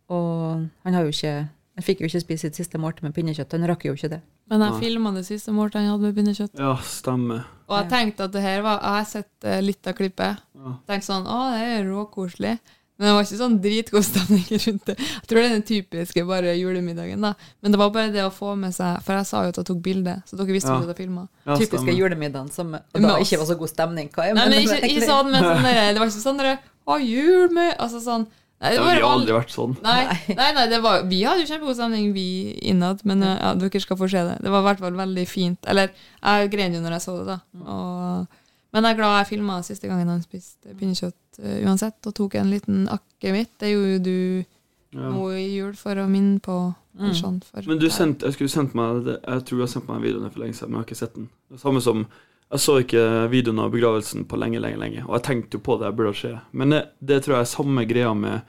[0.09, 1.35] Og han har jo ikke
[1.79, 3.53] Han fikk jo ikke spise sitt siste måltid med pinnekjøtt.
[3.55, 4.19] Han rakk jo ikke det.
[4.51, 6.59] Men jeg filma det siste måltidet han hadde med pinnekjøtt.
[6.59, 7.45] ja, stemmer.
[7.69, 10.41] Og jeg tenkte at det her var Jeg har sett eh, litt av klippet.
[10.59, 10.75] Ja.
[10.89, 12.57] Tenkte sånn Å, det er råkoselig.
[12.99, 14.95] Men det var ikke sånn dritgod stemning rundt det.
[14.99, 17.29] Jeg tror det er den typiske bare julemiddagen, da.
[17.63, 19.69] Men det var bare det å få med seg For jeg sa jo at jeg
[19.69, 20.81] tok bilde, så dere visste Ja.
[20.83, 21.23] at jeg filma.
[21.45, 24.09] Ja, Typiske julemiddagen som da ikke var så god stemning.
[24.11, 26.57] Hva er Nei, men men- ikke, ikke sånn, men sånn det var ikke sånn dere
[26.89, 28.27] Å, jul med Altså sånn
[28.59, 29.77] Nei, det Ja, var vi har aldri vært sånn.
[29.85, 30.01] Nei,
[30.35, 32.25] nei, nei det var, vi hadde jo kjempegod stemning, vi
[32.73, 34.35] innad, men ja, dere skal få se det.
[34.43, 35.59] Det var i hvert fall veldig fint.
[35.71, 37.39] Eller, jeg grein jo når jeg så det, da.
[37.63, 38.43] Og,
[38.75, 42.35] men jeg er glad jeg filma siste gangen han spiste pinnekjøtt uh, uansett, og tok
[42.35, 43.55] en liten akevitt.
[43.63, 44.45] Det gjorde jo du
[44.91, 45.05] Ja.
[45.13, 46.59] nå i jul for å minne på
[46.99, 47.13] Mm.
[47.15, 49.95] sånn for Men du sendte, jeg skulle sendt meg Jeg tror du har sendt meg
[49.95, 51.29] en video for lenge siden, men jeg har ikke sett den.
[51.51, 52.01] Det samme som
[52.49, 55.03] Jeg så ikke videoen av begravelsen på lenge, lenge, lenge.
[55.05, 56.33] Og jeg tenkte jo på det burde skje.
[56.57, 58.39] Men det, det tror jeg er samme greia med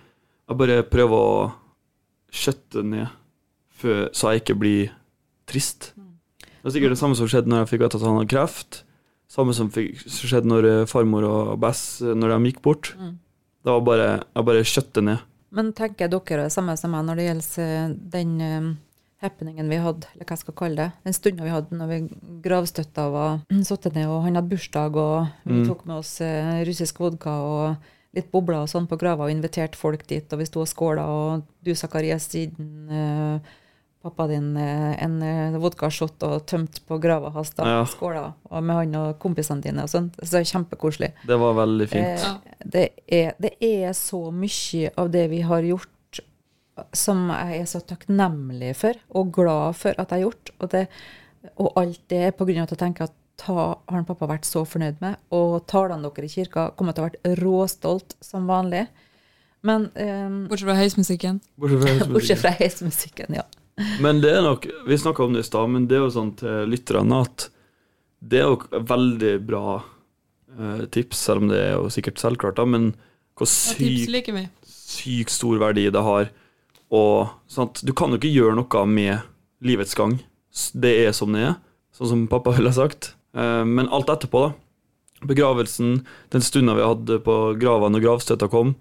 [0.49, 1.43] Jeg bare prøver å
[2.35, 3.11] skjøtte ned
[3.81, 4.95] før, så jeg ikke blir
[5.51, 5.93] trist.
[6.61, 8.83] Det er sikkert det samme som skjedde når jeg fikk vite at han hadde kreft.
[9.31, 12.93] Samme som fikk, skjedde når eh, farmor og Bess eh, Når de gikk bort.
[12.99, 13.13] Mm.
[13.63, 15.27] Det var bare Jeg bare skjøtte ned.
[15.55, 18.33] Men tenker dere det samme som meg når det gjelder eh, den
[19.21, 21.99] happeningen vi hadde, eller hva jeg skal kalle det, den stunden vi hadde når vi
[22.45, 25.65] gravstøtta var satt ned, og han hadde bursdag, og vi Mm.
[25.69, 27.77] tok med oss eh, russisk vodka og
[28.17, 31.05] litt bobler og sånn på grava, og inviterte folk dit, og vi sto og skåla,
[31.07, 33.53] og du, Zakarias, siden eh,
[34.03, 37.85] pappa din eh, en eh, vodkashot og tømt på grava hans, da, Ja.
[37.87, 40.17] skåla, og med han og kompisene dine og sånt.
[40.25, 41.13] Så det er kjempekoselig.
[41.29, 42.25] Det var veldig fint.
[42.25, 45.93] Eh, det, er, det er så mye av det vi har gjort
[46.97, 50.53] som jeg er så takknemlig for, og glad for at jeg har gjort.
[50.59, 50.85] Og, det,
[51.57, 54.65] og alt det er av at jeg tenker at ta, har han pappa vært så
[54.69, 58.87] fornøyd med, og talene dere i kirka kommer til å ha vært råstolt som vanlig.
[59.67, 61.41] Men um, Bortsett fra heismusikken.
[61.61, 63.47] Bortsett fra bortsett fra heismusikken, ja.
[64.01, 66.35] Men det er nok Vi snakka om det i stad, men det er jo sånn
[66.37, 67.49] til lytterne at
[68.21, 72.67] det er jo veldig bra eh, tips, selv om det er jo sikkert selvklart, da,
[72.69, 72.91] men
[73.39, 74.13] hvor sykt
[74.69, 76.29] syk stor verdi det har.
[76.91, 79.21] Og sant, Du kan jo ikke gjøre noe med
[79.63, 80.19] livets gang.
[80.75, 81.55] Det er som det er,
[81.95, 83.15] sånn som pappa ville sagt.
[83.35, 84.55] Eh, Men alt etterpå, da.
[85.27, 88.75] Begravelsen, den stunda vi hadde på grava når gravstøtta kom,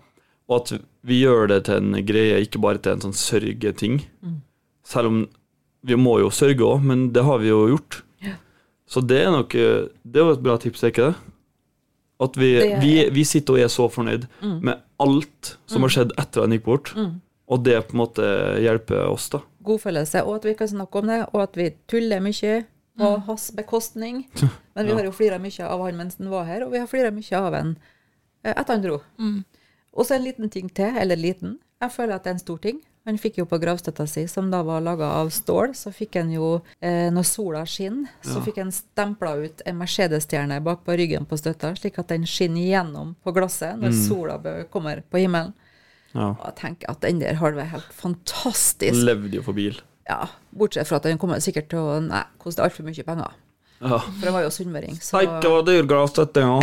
[0.49, 4.05] og at vi gjør det til en greie, ikke bare til en sånn sørgeting.
[4.23, 4.37] Mm.
[4.87, 5.17] Selv om
[5.83, 8.01] vi må jo sørge òg, men det har vi jo gjort.
[8.89, 11.15] Så det er nok eh, Det er jo et bra tips, er ikke det?
[12.19, 14.61] At vi, Det er- vi, vi sitter og er så fornøyd Mm.
[14.63, 17.21] med alt som har skjedd etter han gikk bort, Mm.
[17.49, 18.25] Og det på en måte
[18.61, 19.39] hjelper oss, da.
[19.65, 22.65] Godfølelse, og at vi kan snakke om det, og at vi tuller mye
[22.99, 24.25] på hans bekostning.
[24.75, 24.97] Men vi Ja.
[24.97, 27.33] har jo flira mye av han mens han var her, og vi har flira mye
[27.37, 27.77] av han
[28.43, 28.99] eh, etter han dro.
[29.19, 29.43] Mm.
[29.93, 31.57] Og så en liten ting til, eller liten.
[31.81, 32.81] Jeg føler at det er en stor ting.
[33.07, 36.29] Han fikk jo på gravstøtta si, som da var laga av stål, så fikk han
[36.31, 38.41] jo, eh, når sola skinner, så Ja.
[38.45, 42.61] fikk han stempla ut en Mercedes-stjerne bak på ryggen på støtta, slik at den skinner
[42.61, 44.07] gjennom på glasset når Mm.
[44.07, 45.53] sola kommer på himmelen.
[46.15, 46.31] Ja.
[46.33, 49.03] Og jeg tenker at den der har vært helt fantastisk.
[49.05, 49.77] Levde jo for bil.
[50.09, 50.25] Ja,
[50.57, 53.35] bortsett fra at den kommer sikkert til å nei, koste altfor mye penger.
[53.79, 53.99] Ja.
[54.01, 54.97] For det var jo sunnmøring.
[54.99, 56.57] Så Steike og dyr gravstøtte, ja.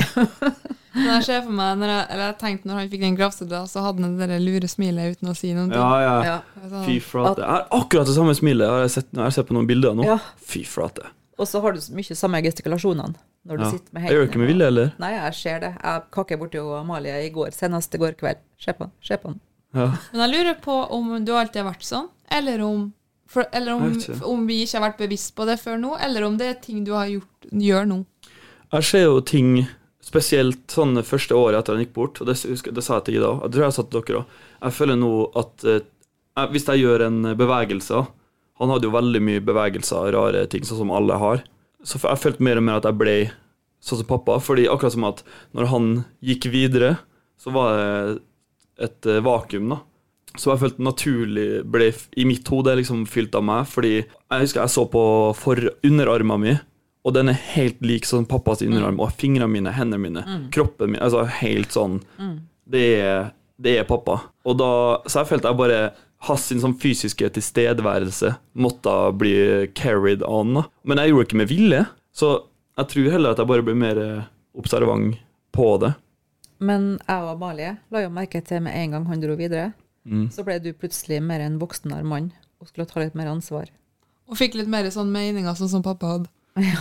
[0.97, 3.61] Men jeg ser for meg, når jeg, eller jeg tenkte når han fikk den gravstøtta,
[3.69, 5.69] så hadde han det der lure smilet uten å si noe.
[5.73, 6.15] Ja, ja.
[6.25, 6.37] ja.
[6.63, 7.45] Sånn, Fy flate.
[7.45, 9.97] Jeg har akkurat det samme smilet har jeg sett, jeg har sett på noen bilder
[9.97, 10.07] nå.
[10.09, 10.17] Ja.
[10.41, 11.13] Fy flate.
[11.37, 13.71] Og så har du mye samme gestikulasjonene når du Ja.
[13.71, 14.11] sitter med hendene.
[14.13, 14.93] Jeg gjør ikke med vilje, eller?
[14.99, 15.73] Nei, jeg ser det.
[15.83, 18.43] Jeg kakker borti Amalie i går, senest i går kveld.
[18.59, 18.93] Se på den.
[19.03, 19.41] Se på den.
[19.75, 19.87] Ja.
[20.13, 22.93] Men jeg lurer på om du alltid har vært sånn, eller om,
[23.29, 26.37] for, eller om, om vi ikke har vært bevisst på det før nå, eller om
[26.39, 27.99] det er ting du har gjort, gjør nå.
[28.73, 29.67] Jeg ser jo ting
[30.07, 33.05] spesielt sånn det første året etter han gikk bort, og det, husker, det sa jeg
[33.09, 33.43] til Ida, òg.
[33.43, 34.27] Jeg tror jeg jeg sa til dere òg.
[34.63, 35.11] Jeg føler nå
[35.43, 38.07] at eh, hvis jeg gjør en bevegelse
[38.61, 41.43] Han hadde jo veldig mye bevegelser, rare ting, sånn som alle har.
[41.85, 43.17] Så jeg følte mer og mer at jeg ble
[43.85, 45.21] sånn som pappa, fordi akkurat som at
[45.55, 45.91] når han
[46.25, 46.97] gikk videre,
[47.39, 49.83] så var det et eh, vakuum, da.
[50.37, 54.63] Så jeg følte naturlig ble i mitt hode liksom fylt av meg, fordi jeg husker
[54.65, 55.05] jeg så på
[55.39, 56.59] for underarmen min,
[57.07, 61.01] og den er helt lik sånn pappas underarm, og fingrene mine, hendene mine, kroppen min,
[61.01, 62.01] altså helt sånn.
[62.67, 63.29] Det er,
[63.63, 64.19] det er pappa.
[64.45, 64.71] Og da,
[65.07, 65.79] så jeg følte jeg bare
[66.19, 70.63] hans sin sånn fysiske tilstedeværelse måtte bli carried on.
[70.85, 71.83] Men jeg gjorde det ikke med vilje,
[72.17, 72.31] så
[72.79, 74.23] jeg tror heller at jeg bare ble mer eh,
[74.57, 75.17] observant
[75.53, 75.95] på det.
[76.59, 79.73] Men jeg og Amalie la jo merke til med en gang han dro videre,
[80.07, 80.29] Mm.
[80.31, 82.29] så ble du plutselig mer en voksnere mann
[82.63, 83.67] og skulle ta litt mer ansvar.
[84.31, 86.29] Og fikk litt mer sånn meninger, sånn som pappa hadde.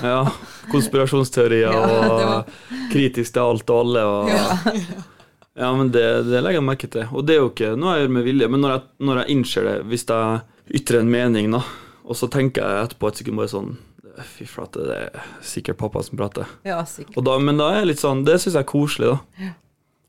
[0.05, 0.27] Ja,
[0.69, 4.03] konspirasjonsteorier Ja, var- og kritisk til alt og alle.
[4.05, 5.01] Og, ja.
[5.55, 7.07] men det, det legger jeg merke til.
[7.15, 9.35] Og det er jo ikke noe jeg gjør med vilje, men når jeg, når jeg
[9.35, 11.61] innser det, hvis jeg ytrer en mening, da,
[12.05, 13.75] og så tenker jeg etterpå et sekund bare sånn
[14.15, 16.47] Fy flate, det er sikkert pappa som prater.
[16.63, 17.17] Ja, sikkert.
[17.19, 19.49] Og da, men da er jeg litt sånn, det syns jeg er koselig, da.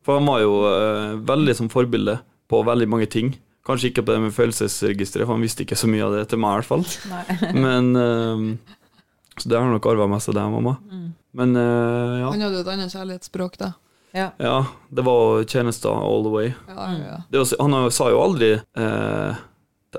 [0.07, 2.15] For han var jo eh, veldig som forbilde
[2.47, 3.33] på veldig mange ting.
[3.67, 6.39] Kanskje ikke på det med følelsesregisteret, for han visste ikke så mye av det til
[6.39, 6.87] meg, i hvert fall.
[7.11, 7.39] Nei.
[7.67, 8.45] Men eh,
[9.41, 10.77] Så det har han nok arva mest av deg, mamma.
[11.43, 12.31] Men eh, ja.
[12.31, 13.73] Han hadde et annet kjærlighetsspråk, da.
[14.15, 14.31] Ja.
[14.39, 14.67] ja.
[14.89, 16.53] Det var tjenester all the way.
[16.69, 17.17] Ja, ja.
[17.31, 19.43] Det, han sa jo aldri eh,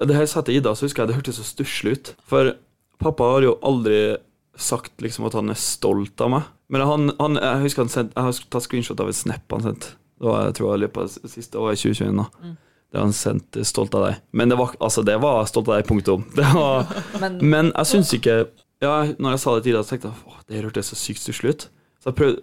[0.01, 2.13] Det her sa til Ida, så husker jeg det hørtes så stusslig ut.
[2.27, 2.53] For
[3.01, 4.17] pappa har jo aldri
[4.57, 6.47] sagt liksom at han er stolt av meg.
[6.73, 9.65] Men han, han, jeg husker han sendt, jeg har tatt screenshot av et snap han
[9.69, 9.93] sendte.
[10.17, 12.17] Det var, jeg tror jeg løpet av siste året, 2021.
[12.17, 12.55] da.
[12.87, 14.21] Det han sendte 'stolt av deg'.
[14.31, 16.23] Men det var, altså, det var 'stolt av deg', punktum.
[16.35, 16.87] Det var,
[17.21, 18.47] Men, men jeg syns ikke
[18.81, 21.21] ja, Når jeg sa det til Ida, så tenkte jeg at det hørtes så sykt
[21.21, 21.67] stusslig ut.
[21.99, 22.41] Så jeg prøvde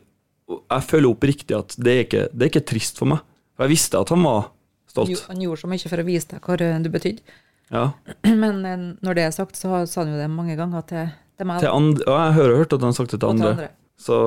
[0.51, 3.23] Jeg føler oppriktig at det er, ikke, det er ikke trist for meg.
[3.55, 4.51] For jeg visste at han var
[4.91, 5.25] stolt.
[5.31, 7.37] han gjorde så mye for å vise deg hva du betydde.
[7.73, 7.85] Ja.
[8.43, 11.49] Men eh, når det er sagt, så sa han jo det mange ganger til, til
[11.49, 11.63] meg.
[11.65, 13.55] Til andre, ja, jeg har hørt at han har sagt det til andre.
[13.55, 13.71] andre.
[14.01, 14.19] Så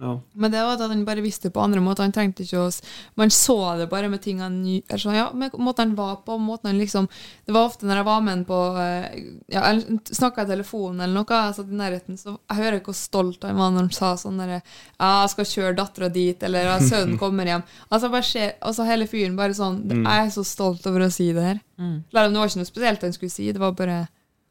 [0.00, 0.20] ja.
[0.32, 2.06] Men det var at han bare visste det på andre måter.
[2.06, 2.68] Han trengte ikke å
[3.20, 4.56] Man så det bare med ting han
[4.88, 7.08] sånn, Ja, med måten han var på, måten han liksom
[7.46, 9.18] Det var ofte når jeg var med han på eh,
[9.52, 12.96] Ja, eller snakka i telefonen eller noe, jeg satt i nærheten, så jeg hører hvor
[12.96, 16.70] stolt han var når han sa sånn derre Ja, jeg skal kjøre dattera dit, eller
[16.70, 17.66] ja, sønnen kommer hjem.
[17.90, 21.28] Altså bare ser, altså hele fyren bare sånn Jeg er så stolt over å si
[21.36, 21.60] det her.
[21.80, 22.00] Mm.
[22.08, 24.00] Selv om det var ikke noe spesielt han skulle si, det var bare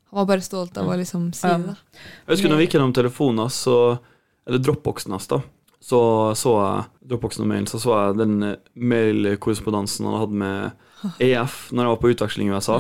[0.10, 1.76] han var bare stolt av å liksom si det.
[1.94, 3.76] Jeg husker når vi gikk gjennom telefonen hans, så
[4.50, 5.40] Eller dropboxen hans, da.
[5.80, 6.00] Så
[6.36, 10.72] så jeg dropboxen og mailen, så så jeg den eh, mailkorrespondansen han hadde med
[11.24, 12.80] EF når jeg var på utveksling i USA.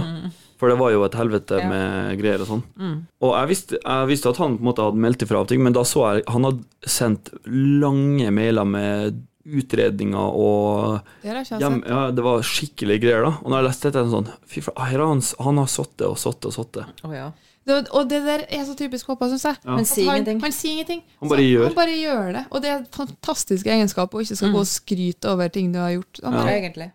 [0.60, 1.70] For det var jo et helvete Ja.
[1.72, 2.64] med greier og sånn.
[2.76, 2.98] Mm.
[3.24, 5.64] Og jeg visste, jeg visste at han på en måte hadde meldt ifra av ting,
[5.64, 12.12] men da så jeg han hadde sendt lange mailer med utredninger og Det hjem, ja,
[12.12, 13.32] Det var skikkelig greier, da.
[13.42, 16.58] Og når jeg leste dette, sånn Fy faen, han, han har sittet og sittet og
[16.60, 17.06] sittet.
[17.08, 17.30] Oh, ja.
[17.68, 19.58] Det, og det der er så typisk pappa, syns jeg.
[19.66, 19.76] Ja.
[19.76, 19.90] Men At
[20.28, 20.40] han.
[20.42, 21.02] Han sier ingenting.
[21.20, 21.66] Han bare gjør.
[21.68, 22.46] Han bare gjør det.
[22.52, 24.54] Og det er en fantastisk egenskap å ikke skal Mm.
[24.56, 26.20] gå og skryte over ting du har gjort.
[26.24, 26.46] Han Ja.
[26.48, 26.92] Egentlig.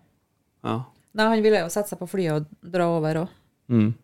[0.65, 0.85] Ja.
[1.15, 3.29] Nei, han ville jo sette seg på flyet og dra over òg.
[3.71, 3.95] Mm.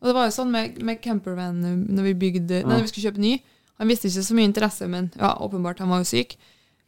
[0.00, 2.66] Og det var jo sånn med, med campervan når vi bygde Nei, Ja.
[2.66, 3.42] når vi skulle kjøpe ny.
[3.78, 6.36] Han visste ikke så mye interesse, men ja, åpenbart, han var jo syk.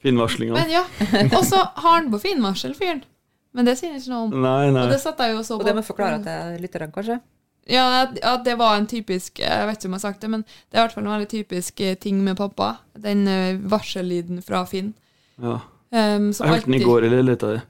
[0.03, 0.55] Finvarslinga.
[0.55, 0.85] Men ja,
[1.39, 3.05] Og så har han på finvarsel, fyren.
[3.53, 4.43] Men det sier han ikke noe om.
[4.43, 4.83] Nei, nei.
[4.87, 5.55] Og det satt jeg jo og på.
[5.61, 7.21] Og det må forklare til lytterne, kanskje.
[7.71, 10.31] Ja, at, at det var en typisk Jeg vet ikke om jeg har sagt det,
[10.33, 12.73] men det er i hvert fall en veldig typisk eh, ting med pappa.
[12.99, 14.93] Den eh, varsellyden fra Finn.
[15.41, 15.61] Ja.
[15.91, 17.63] Um, som Jeg hørte den i går eller litt av det.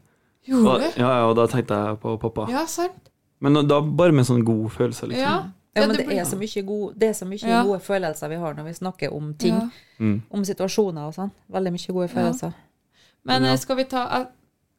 [0.49, 1.01] Gjorde du?
[1.01, 2.47] ja, ja, og da tenkte jeg på pappa.
[2.53, 3.11] Ja, sant.
[3.41, 5.23] Men da bare med sånn god følelse, liksom.
[5.25, 5.39] Ja.
[5.77, 7.61] Ja, men det er så mye, gode, det er så mye Ja.
[7.63, 9.55] gode følelser vi har når vi snakker om ting.
[9.55, 9.69] Ja.
[10.01, 10.17] Mm.
[10.31, 11.31] Om situasjoner og sånn.
[11.53, 12.53] Veldig mye gode følelser.
[13.25, 13.53] Men Ja.
[13.53, 14.27] eh, skal vi ta Jeg,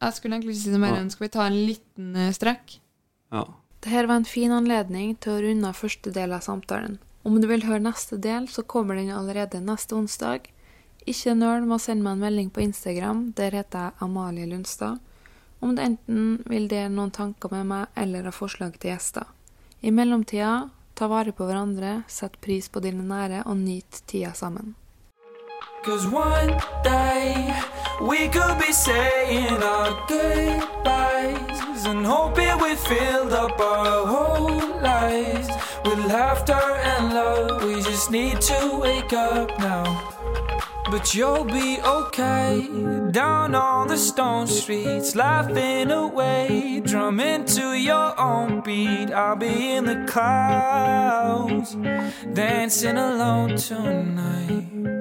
[0.02, 1.00] jeg skulle egentlig ikke si noe mer Ja.
[1.02, 2.80] enn skal vi ta en liten strekk?
[3.32, 3.46] Ja.
[3.82, 7.00] Dette var en fin anledning til å runde av første del av samtalen.
[7.26, 10.46] Om du vil høre neste del, så kommer den allerede neste onsdag.
[11.10, 13.32] Ikke nøl med å sende meg en melding på Instagram.
[13.38, 15.02] Der heter jeg Amalie Lundstad.
[15.62, 19.26] Om du enten vil dele noen tanker med meg eller har forslag til gjester.
[19.82, 24.76] I mellomtida, ta vare på hverandre, sett pris på dine nære og nyt tida sammen.
[25.84, 27.60] Cause one day
[28.04, 35.50] we could be saying our goodbyes and hoping we filled up our whole lives
[35.84, 37.64] with laughter and love.
[37.64, 40.14] We just need to wake up now.
[40.92, 42.68] But you'll be okay
[43.10, 49.12] down on the stone streets, laughing away, drumming to your own beat.
[49.12, 51.76] I'll be in the clouds,
[52.36, 55.01] dancing alone tonight.